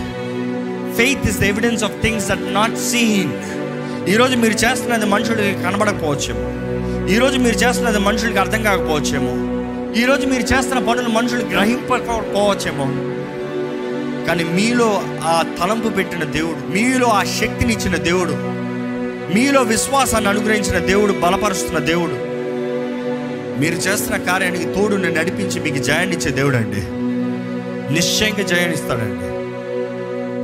faith 0.97 1.27
is 1.27 1.43
evidence 1.43 1.85
of 1.85 2.03
things 2.03 2.29
that 2.29 2.55
not 2.55 2.79
seen 2.79 3.33
ఈరోజు 4.09 4.37
మీరు 4.37 4.53
చేస్తున్నది 4.53 5.07
మనుషులకి 5.07 5.63
కనబడకపోవచ్చేమో. 5.63 6.47
ఈరోజు 7.13 7.39
మీరు 7.39 7.55
చేస్తున్నది 7.55 7.99
మనుషులకి 7.99 8.39
అర్థం 8.39 8.63
కాకపోవచ్చేమో. 8.63 9.33
ఈరోజు 10.01 10.27
మీరు 10.27 10.43
చేస్తున్న 10.43 10.91
పనులు 10.91 11.09
మనుషులు 11.09 11.45
గ్రహింపకపోవచ్చేమో. 11.45 12.85
కానీ 14.27 14.45
మీలో 14.45 15.03
ఆ 15.25 15.45
తలంపు 15.61 15.89
పెట్టిన 15.89 16.25
దేవుడు 16.25 16.73
మీలో 16.73 17.07
ఆ 17.07 17.25
శక్తిని 17.25 17.73
ఇచ్చిన 17.73 17.97
దేవుడు 17.97 18.33
మీలో 19.35 19.63
విశ్వాసాన్ని 19.63 20.31
అనుగ్రహించిన 20.31 20.79
దేవుడు 20.79 21.13
బలపరుస్తున్న 21.13 21.79
దేవుడు 21.79 22.13
మీరు 23.61 23.75
చేస్తున్న 23.75 24.17
కార్యానికి 24.17 24.65
తోడు 24.65 24.97
నడిపించి 24.97 25.61
మీకు 25.61 25.85
జయాన్నిచ్చే 25.85 26.31
దేవుడు 26.31 26.57
అండి 26.57 26.83
నిశ్చయంగా 27.95 28.43
జయాన్నిస్తాడండి. 28.43 29.26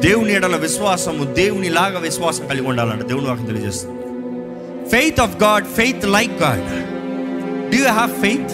దేవుని 0.03 0.33
ఎడల 0.33 0.57
విశ్వాసము 0.57 1.25
దేవుని 1.25 1.69
లాగా 1.69 1.99
విశ్వాసం 1.99 2.47
కలిగి 2.47 2.67
ఉండాలంట. 2.67 3.03
దేవుని 3.03 3.27
వాకి 3.27 3.43
తెలియజేస్తుంది. 3.43 4.03
Faith 4.89 5.21
of 5.21 5.43
God 5.43 5.67
faith 5.67 6.07
like 6.07 6.43
God 6.43 6.65
do 7.71 7.79
you 7.79 7.89
have 7.89 8.21
faith 8.21 8.53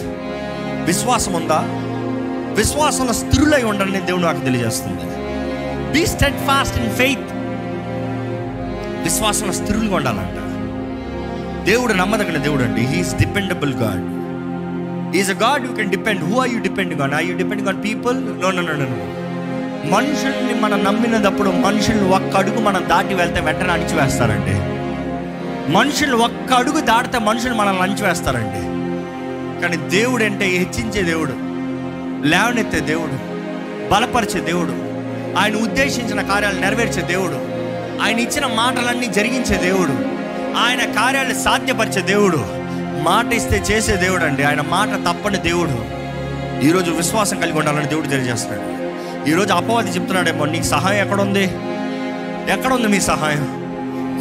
విశ్వాసం 0.87 1.33
ఉందా? 1.33 1.59
విశ్వాసంలో 2.55 3.13
స్థిరులై 3.13 3.63
ఉండాలని 3.63 4.01
దేవుని 4.01 4.25
వాకి 4.25 4.39
తెలియజేస్తుంది. 4.39 5.01
బీ 5.91 6.05
స్టెడ్ 6.05 6.37
ఫాస్ట్ 6.47 6.77
ఇన్ 6.77 6.91
ఫెయిత్ 6.91 7.27
విశ్వాసంలో 9.03 9.53
స్థిరులుగా 9.53 9.95
ఉండాలంట. 9.95 10.37
దేవుడు 11.65 11.93
నమ్మదగిన 11.93 12.37
దేవుడు 12.37 12.63
అండి 12.63 12.81
he is 12.81 13.15
dependable 13.15 13.73
God 13.73 14.05
is 15.15 15.31
a 15.31 15.33
God 15.33 15.65
you 15.69 15.75
can 15.75 15.89
depend 15.89 16.23
who 16.23 16.39
are 16.39 16.49
you 16.49 16.61
depending 16.61 17.01
on 17.01 17.13
are 17.13 17.23
you 17.23 17.37
depending 17.37 17.67
on 17.67 17.83
people 17.83 18.41
no 18.41 18.51
no 18.51 18.61
no 18.61 18.73
no 18.73 19.18
మనుషుల్ని 19.85 20.53
మనం 20.53 20.83
నమ్మినప్పుడు 20.83 21.49
మనుషుల్ని 21.49 22.09
ఒక్క 22.09 22.37
అడుగు 22.37 22.59
మనం 22.61 22.89
దాటి 22.89 23.13
వెళ్తే 23.13 23.41
వెంటనే 23.41 23.69
అణిచివేస్తారండి. 23.69 24.79
మనుషులు 25.71 26.17
ఒక్క 26.17 26.53
అడుగు 26.53 26.79
దాటితే 26.79 27.19
మనుషులు 27.19 27.53
మనల్ని 27.53 27.81
అణిచివేస్తారండి. 27.81 28.79
కానీ 29.61 29.89
దేవుడు 29.89 30.23
అంటే 30.23 30.45
హెచ్చించే 30.45 31.01
దేవుడు 31.01 31.33
లేవనెత్తే 32.27 32.79
దేవుడు 32.79 33.29
బలపరిచే 33.89 34.41
దేవుడు 34.41 34.71
ఆయన 35.39 35.55
ఉద్దేశించిన 35.55 36.21
కార్యాలు 36.21 36.59
నెరవేర్చే 36.59 37.01
దేవుడు 37.01 37.59
ఆయన 38.03 38.19
ఇచ్చిన 38.19 38.45
మాటలన్నీ 38.45 39.07
జరిగించే 39.07 39.57
దేవుడు 39.57 39.91
ఆయన 40.57 40.91
కార్యాలు 40.91 41.33
సాధ్యపరిచే 41.33 42.01
దేవుడు 42.01 42.37
మాట 43.01 43.33
ఇస్తే 43.33 43.63
చేసే 43.71 43.95
దేవుడు 43.95 44.23
అండి 44.23 44.43
ఆయన 44.43 44.61
మాట 44.61 44.89
తప్పని 44.89 45.37
దేవుడు. 45.37 45.99
ఈరోజు 46.65 46.91
విశ్వాసం 46.91 47.39
కలిగి 47.39 47.59
ఉండాలని 47.59 47.85
దేవుడు 47.85 48.07
తెలియజేస్తున్నాడు. 48.07 48.78
ఈరోజు 49.27 49.53
అపవాది 49.53 49.89
చెప్తున్నాడేమో 49.91 50.45
నీకు 50.45 50.63
సహాయం 50.63 51.01
ఎక్కడుంది? 51.03 51.43
ఎక్కడుంది 52.53 52.87
మీ 52.87 52.99
సహాయం? 52.99 53.43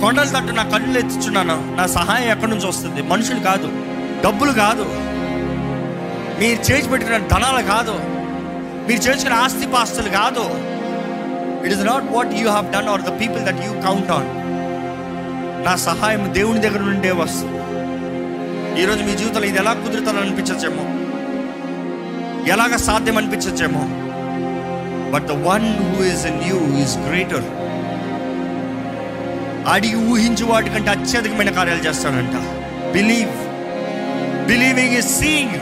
కొండల 0.00 0.24
తట్టు 0.24 0.52
నా 0.52 0.62
కళ్ళు 0.62 0.98
ఎత్తుచున్నాను. 0.98 1.76
నా 1.76 1.86
సహాయం 1.86 2.30
ఎక్కడి 2.30 2.50
నుంచి 2.50 2.66
వస్తుంది? 2.66 3.02
మనుషులు 3.02 3.40
కాదు 3.40 3.68
డబ్బులు 4.24 4.52
కాదు. 4.52 4.84
మీరు 6.40 6.72
చేసి 6.72 6.88
పెట్టిన 6.88 7.16
ధనాలు 7.16 7.62
కాదు. 7.66 7.94
మీరు 8.88 9.00
చేసుకున్న 9.00 9.36
ఆస్తి 9.36 9.66
పాస్తులు 9.66 10.08
కాదు. 10.08 10.44
It 11.64 11.72
is 11.72 11.86
not 11.86 12.04
what 12.10 12.34
you 12.34 12.48
have 12.48 12.72
done 12.72 12.88
or 12.88 13.02
the 13.02 13.20
people 13.20 13.40
that 13.40 13.66
you 13.66 13.72
count 13.72 14.10
on 14.10 14.28
నా 15.66 15.76
సహాయం 15.76 16.34
దేవుని 16.34 16.60
దగ్గర 16.60 16.80
నుండే 16.80 17.10
వస్తుంది. 17.10 17.58
ఈరోజు 18.82 19.02
మీ 19.02 19.16
జీవితంలో 19.16 19.46
ఇది 19.46 19.58
ఎలా 19.58 19.72
కుదురుతానని 19.72 20.20
అనిపించచ్చేమో 20.20 20.84
ఎలాగ 22.52 22.76
సాధ్యం 22.76 23.18
అనిపించచ్చేమో 23.18 24.07
but 25.10 25.26
the 25.26 25.30
one 25.30 25.76
who 25.76 26.04
is 26.04 26.26
in 26.26 26.42
you 26.44 26.82
is 26.82 26.98
greater 26.98 27.44
అడిగి 29.68 29.96
ఊహించు 29.96 30.44
వాటికంటే 30.44 30.90
అత్యధికమైన 30.90 31.50
కార్యాలు 31.50 31.80
చేస్తాడంట. 31.80 32.36
Believe 32.92 33.30
believing 34.48 34.96
is 34.98 35.18
seeing 35.18 35.58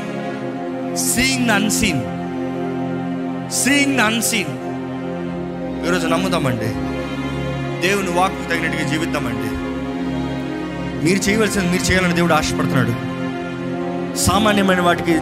seeing 0.97 1.51
unseen 1.51 2.03
seeing 3.51 4.01
unseen 4.01 4.53
ఈరోజు 5.87 6.07
నమ్ముదామండి. 6.07 6.71
దేవుని 7.89 8.11
వాక్కు 8.11 8.49
తగినట్టుగా 8.51 8.89
జీవిద్దామండి. 8.89 9.51
మీరు 11.07 11.19
చేయవలసింది 11.19 11.67
మీరు 11.67 11.83
చేయాలని 11.83 12.15
దేవుడు 12.15 12.35
ఆశపడుతున్నాడు. 12.35 12.95
సామాన్యమైన 14.17 14.81
వాటికి 14.81 15.15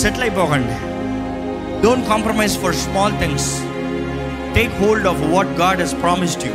settle 0.00 0.22
అయిపోకండి. 0.22 0.89
Don't 1.84 2.08
compromise 2.08 2.58
for 2.58 2.74
small 2.74 3.18
things 3.18 3.60
take 4.54 4.82
hold 4.82 5.06
of 5.06 5.20
what 5.20 5.48
God 5.48 5.80
has 5.80 5.92
promised 5.92 6.44
you 6.44 6.52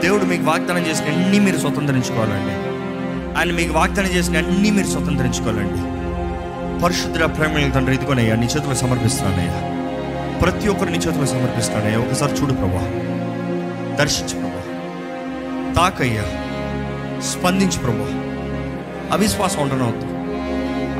దేవుడు 0.00 0.24
మీకు 0.24 0.44
వాగ్దానం 0.44 0.86
చేసిన 0.86 1.04
అన్నీ 1.04 1.38
మీరు 1.38 1.58
స్వతంత్రించుకోవాలండి. 1.58 2.74
ఆయన 3.38 3.52
మీకు 3.52 3.72
వాగ్దానం 3.74 4.08
చేసిన 4.08 4.36
అన్నీ 4.36 4.70
మీరు 4.70 4.86
స్వతంత్రించుకోవాలండి. 4.86 5.94
పరిశుద్ధ 6.82 7.18
ప్రేమ 7.18 7.72
తండ్రి 7.72 7.94
ఇదిగోనయ్యా 7.94 8.36
నీ 8.36 8.46
చేతులు 8.46 8.74
సమర్పిస్తున్నానయ్యా 8.74 9.74
ప్రతి 10.38 10.68
ఒక్కరు 10.68 10.88
నీ 10.88 10.98
చేతులు 10.98 11.26
సమర్పిస్తున్నానయ్యా 11.26 11.98
ఒకసారి 11.98 12.32
చూడు 12.32 12.52
ప్రభా. 12.52 12.90
దర్శించు 13.94 14.40
ప్రభా. 14.40 14.62
తాకయ్యా. 15.76 16.22
స్పందించు 17.20 17.78
ప్రభా. 17.78 18.10
అవిశ్వాసం 19.12 19.62
ఉండనవద్దు. 19.62 20.06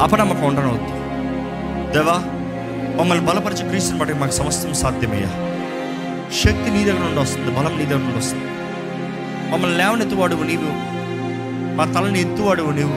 అపనమ్మకం 0.02 0.42
ఉండనవద్దు. 0.42 1.04
దేవా 1.92 2.33
మమ్మల్ని 2.98 3.26
బలపరిచే 3.26 3.68
క్రీస్తుని 3.68 3.98
బట్టి 3.98 4.14
మాకు 4.14 4.30
సమస్తం 4.30 4.74
సాధ్యమయ్యా. 4.74 5.30
శక్తి 6.44 6.70
నీ 6.70 6.84
దగ్గర 6.84 6.98
నుండి 6.98 7.20
వస్తుంది 7.20 7.50
బలం 7.50 7.78
నీ 7.78 7.84
దగ్గర 7.84 7.98
నుండి 7.98 8.18
వస్తుంది. 8.18 8.44
మమ్మల్ని 9.52 9.78
లేవనెత్తువాడువు 9.78 10.44
నీవు 10.44 10.70
మా 11.76 11.84
తలని 11.84 12.20
ఎత్తువాడువు 12.20 12.70
నీవు 12.70 12.96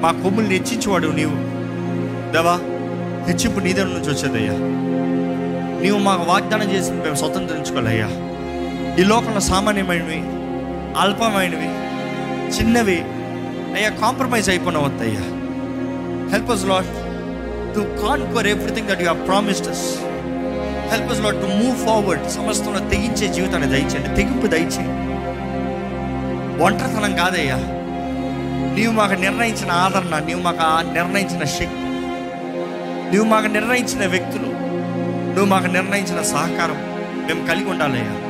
మా 0.00 0.12
కొమ్ముల్ని 0.12 0.54
హెచ్చించేవాడువు 0.54 1.12
నీవు. 1.12 1.36
దేవా 2.32 2.54
హెచ్చింపు 3.28 3.60
నీ 3.60 3.72
దగ్గర 3.72 3.86
నుంచి 3.86 4.10
వచ్చేదయ్యా. 4.10 4.56
నీవు 5.82 5.98
మాకు 5.98 6.22
వాగ్దానం 6.22 6.70
చేసి 6.70 6.90
మేము 6.90 7.14
స్వతంత్రించుకోవాలయ్యా. 7.14 8.08
ఈ 9.00 9.04
లోకంలో 9.04 9.40
సామాన్యమైనవి 9.40 10.20
అల్పమైనవి 11.00 11.70
చిన్నవి 12.56 13.04
అయ్యా 13.74 13.88
కాంప్రమైజ్ 13.90 14.48
అయిపోయిన 14.48 14.78
వద్దయ్యా 14.78 15.24
help 16.30 16.50
us 16.50 16.64
Lord 16.64 16.86
to 17.74 17.80
conquer 17.80 18.46
everything 18.46 18.88
that 18.88 19.00
you 19.00 19.06
have 19.06 19.26
promised 19.26 19.68
us 19.68 19.98
help 20.90 21.12
us 21.12 21.20
Lord 21.20 21.36
to 21.36 21.46
move 21.46 21.86
forward 21.86 22.30
సమస్తంలో 22.30 22.78
తెగించే 22.78 23.34
జీవితాన్ని 23.34 23.68
దయచేయండి. 23.68 24.16
తెగింపు 24.16 24.46
దయచేయండి. 24.46 25.14
ఒంటరితనం 26.62 27.16
కాదయ్యా. 27.16 27.56
నీవు 28.74 28.92
మాకు 28.92 29.12
నిర్ణయించిన 29.12 29.70
ఆదరణ 29.72 30.18
నీవు 30.18 30.40
మాకు 30.40 30.56
నిర్ణయించిన 30.94 31.44
శక్తి. 31.44 31.84
నువ్వు 33.14 33.24
మాకు 33.24 33.46
నిర్ణయించిన 33.46 34.06
వ్యక్తులు. 34.06 34.46
నువ్వు 35.26 35.44
మాకు 35.44 35.66
నిర్ణయించిన 35.66 36.22
సహకారం. 36.22 36.76
మేము 37.26 37.46
కలిగి 37.46 37.70
ఉండాలయ్యా. 37.70 38.24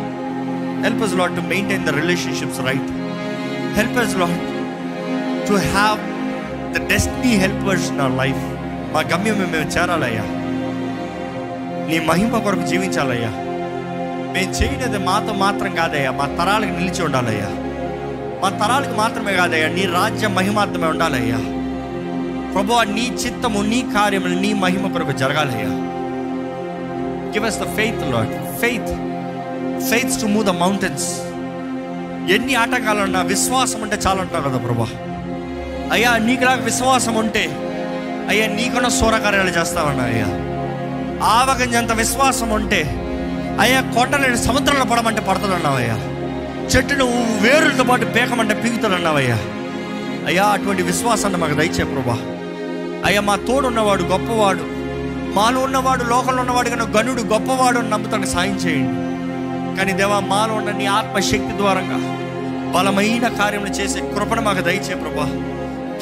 Help 0.88 1.04
us 1.04 1.14
Lord 1.14 1.37
to 1.37 1.40
maintain 1.40 1.87
the 1.87 1.88
relationships 1.88 2.61
right 2.61 2.92
help 3.74 3.98
us 3.98 4.16
Lord 4.16 4.40
to 5.48 5.54
have 5.54 5.98
the 6.74 6.88
destiny 6.88 7.37
helpers 7.37 7.90
in 7.90 8.00
our 8.00 8.26
life 8.26 8.53
మా 8.94 9.00
గమ్యం 9.00 9.38
మేము 9.38 9.70
చేరాలయ్యా. 9.70 10.22
నీ 11.88 11.98
మహిమ 11.98 12.38
కొరకు 12.38 12.66
జీవించాలయ్యా. 12.66 13.28
మేము 14.33 14.52
చేయనిది 14.52 14.98
మాతో 14.98 15.33
మాత్రం 15.33 15.74
కాదయ్యా. 15.74 16.11
మా 16.11 16.26
తరాలకు 16.26 16.70
నిలిచి 16.70 17.04
ఉండాలయ్యా. 17.04 17.48
మా 18.42 18.48
తరాలకు 18.48 18.96
మాత్రమే 18.96 19.33
కాదయ్యా. 19.33 19.68
నీ 19.68 19.83
రాజ్య 19.83 20.28
మహిమాత్రమే 20.28 20.87
ఉండాలయ్యా. 20.87 21.37
ప్రభు 22.52 22.92
నీ 22.92 23.00
చిత్తము 23.00 23.62
నీ 23.62 23.87
కార్యములు 23.94 24.40
నీ 24.40 24.52
మహిమ 24.52 24.92
కొరకు 24.92 25.12
జరగాలయ్యా. 25.12 25.68
Give 27.30 27.44
us 27.44 27.59
the 27.59 27.74
faith 27.76 27.96
Lord 27.96 28.59
faith 28.59 28.87
faith 29.90 30.20
to 30.20 30.26
move 30.26 30.46
the 30.46 30.50
mountains 30.50 31.20
ఎన్ని 32.33 32.54
ఆటంకాలున్నా 32.54 33.22
విశ్వాసం 33.22 33.80
ఉంటే 33.83 33.96
చాలా 34.07 34.20
ఉంటారు 34.22 34.42
కదా 34.42 34.59
ప్రభా 34.59 34.87
అయ్యా 35.92 36.16
నీకులాగా 36.16 36.64
విశ్వాసం 36.64 37.14
ఉంటే 37.14 37.70
అయ్యా 38.28 38.46
నీకున్న 38.46 38.88
సూరకార్యాలు 38.88 39.50
చేస్తావన్నా 39.50 40.04
అయ్యా. 40.04 40.28
ఆవగంజంత 41.24 41.92
విశ్వాసం 41.92 42.50
ఉంటే 42.50 42.80
అయ్యా 43.60 43.80
కొట్టలేని 43.80 44.37
సముద్రంలో 44.37 44.84
పడమంటే 44.84 45.20
పడతానన్నావయ్యా 45.20 45.96
చెట్టును 46.68 47.04
వేరులతో 47.40 47.84
పాటు 47.84 48.04
పీకమంటే 48.04 48.54
పీకుతాడన్నావయ్యా 48.54 49.38
అయ్యా. 50.26 50.44
అటువంటి 50.44 50.82
విశ్వాసాన్ని 50.82 51.38
మాకు 51.38 51.54
దయచే 51.54 51.84
ప్రభా. 51.84 52.18
అయ్యా 53.06 53.20
మా 53.20 53.37
తోడు 53.37 53.66
ఉన్నవాడు 53.66 54.02
గొప్పవాడు. 54.02 54.64
మాలో 55.34 55.60
ఉన్నవాడు 55.60 56.04
లోకంలో 56.04 56.40
ఉన్నవాడు 56.40 56.68
కన్నా 56.68 56.84
గనుడు 56.84 57.22
గొప్పవాడు 57.22 57.78
అని 57.78 57.90
నమ్ముతానికి 57.90 58.30
సాయం 58.30 58.54
చేయండి. 58.54 59.04
కానీ 59.78 59.92
దేవా 59.92 60.20
మాలో 60.20 60.54
ఉన్న 60.54 60.70
నీ 60.70 60.87
ఆత్మశక్తి 60.87 61.56
ద్వారంగా 61.56 61.98
బలమైన 62.72 63.28
కార్యములు 63.28 63.70
చేసే 63.70 64.00
కృపణ 64.00 64.40
మాకు 64.40 64.60
దయచే 64.60 64.94
ప్రభా. 64.94 65.24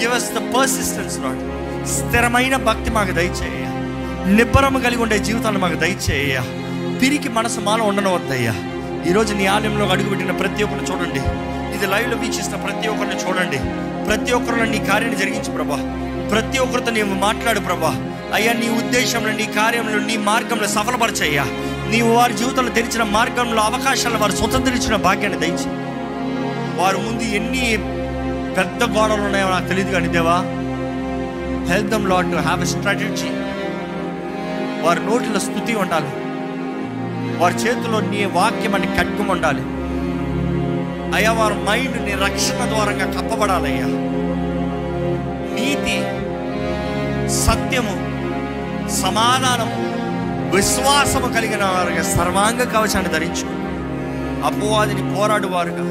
గివ్ 0.00 0.12
అస్ 0.14 0.32
ద 0.32 0.38
పర్సిస్టెన్స్ 0.54 1.18
రాడు 1.18 1.61
స్థిరమైన 1.86 2.56
భక్తి 2.56 2.90
మాకు 2.90 3.10
దయచేయ 3.10 3.62
నిబ్బరము 4.34 4.78
కలిగి 4.78 5.02
ఉండే 5.02 5.18
జీవితాన్ని 5.18 5.60
మాకు 5.62 5.74
దయచేయ 5.74 6.40
పిరికి 7.02 7.28
మనసు 7.28 7.60
మాలో 7.60 7.84
ఉండనవద్దయ్యా. 7.84 8.54
ఈరోజు 9.10 9.34
నీ 9.34 9.46
ఆలయంలో 9.46 9.88
అడుగుపెట్టిన 9.88 10.30
ప్రతి 10.30 10.62
ఒక్కరిని 10.62 10.90
చూడండి. 10.90 11.20
ఇది 11.76 11.86
లైవ్లో 11.86 12.16
వీక్షిస్తున్న 12.16 12.64
ప్రతి 12.64 12.88
ఒక్కరిని 12.88 13.14
చూడండి. 13.14 13.56
ప్రతి 14.06 14.32
ఒక్కరిలో 14.32 14.64
నీ 14.64 14.78
కార్యాన్ని 14.78 15.20
జరిగించు 15.20 15.52
ప్రభా. 15.52 15.76
ప్రతి 16.30 16.58
ఒక్కరితో 16.58 16.90
నీవు 16.90 17.14
మాట్లాడు 17.14 17.60
ప్రభా. 17.60 18.08
అయ్యా 18.34 18.52
నీ 18.52 18.68
ఉద్దేశంలో 18.68 19.32
నీ 19.32 19.46
కార్యంలో 19.46 20.06
నీ 20.06 20.16
మార్గంలో 20.16 20.68
సఫలపరచయ్యా. 20.68 21.44
నీవు 21.90 22.12
వారి 22.12 22.32
జీవితంలో 22.32 22.70
తెరిచిన 22.70 23.02
మార్గంలో 23.02 23.62
అవకాశాలు 23.62 24.18
వారు 24.18 24.32
స్వతంత్రించిన 24.32 24.96
భాగ్యాన్ని 24.96 25.40
దయచి 25.40 25.66
వారి 26.82 26.96
ముందు 26.96 27.22
ఎన్ని 27.22 27.76
పెద్ద 28.54 28.98
గోడలు 28.98 29.22
ఉన్నాయో 29.22 29.48
నాకు 29.48 29.68
తెలియదు 29.68 29.90
కానీ 29.90 30.08
దేవా 30.08 30.44
help 31.72 31.90
them 31.90 32.08
Lord 32.08 32.32
to 32.32 32.36
have 32.36 32.62
a 32.62 32.64
strategy 32.64 33.30
వారి 34.82 35.06
నోటిలో 35.06 35.40
స్థుతి 35.40 35.74
ఉండాలి. 35.74 36.08
వారి 37.38 37.54
చేతిలో 37.54 38.00
నీ 38.00 38.24
వాక్యం 38.24 38.74
అని 38.74 38.86
ఖడ్గం 38.86 39.28
ఉండాలి. 39.28 39.62
అయ్యా 41.16 41.32
వారి 41.32 41.54
మైండ్ 41.54 42.04
నీ 42.04 42.12
రక్షణ 42.12 42.68
ద్వారంగా 42.68 43.20
కప్పబడాలయ్యా. 43.20 43.86
నీతి 45.54 45.96
సత్యము 47.32 48.12
సమాధానము 48.90 49.82
విశ్వాసము 50.56 51.32
కలిగిన 51.32 51.64
వారుగా 51.64 52.02
సర్వాంగ 52.02 52.62
కవచాన్ని 52.62 53.12
ధరించు. 53.12 53.62
అపవాదిని 54.42 55.14
పోరాడువారుగా 55.14 55.84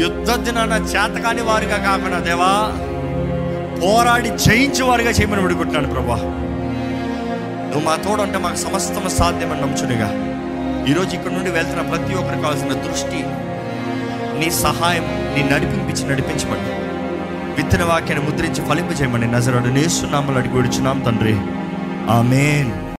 యుద్ధ 0.00 0.32
దినాన 0.32 0.72
చేతకాని 0.72 1.42
వారుగా 1.42 1.76
కాకుండా 1.76 2.18
దేవా 2.18 2.52
పోరాడి 3.82 4.28
జయించే 4.28 4.82
వారుగా 4.82 5.10
చేయమని 5.10 5.42
విడుకుంటున్నాను 5.42 5.88
ప్రభా. 5.88 6.16
నువ్వు 7.72 7.80
మా 7.80 7.96
తోడంటే 7.96 8.38
మాకు 8.38 8.56
సమస్తం 8.56 9.08
సాధ్యమని 9.08 9.60
నమ్చునిగా 9.60 10.32
ఈరోజు 10.88 11.14
ఇక్కడ 11.14 11.32
నుండి 11.32 11.50
వెళ్తున్న 11.50 11.82
ప్రతి 11.82 12.14
ఒక్కరికి 12.14 12.42
కావాల్సిన 12.42 12.72
దృష్టి 12.72 13.24
నీ 14.38 14.50
సహాయం 14.50 15.02
నీ 15.04 15.42
నడిపించి 15.42 16.08
నడిపించమని. 16.10 16.82
విత్తన 17.54 17.84
వాక్యాన్ని 17.84 18.30
ముద్రించి 18.30 18.68
ఫలింపజేయమని 18.68 19.32
నజరడు 19.32 19.68
నేస్తున్నామని 19.68 20.38
అడిగి 20.38 20.54
విడుచున్నాం 20.54 21.00
తండ్రి. 21.00 21.36
ఆమెన్. 22.10 22.82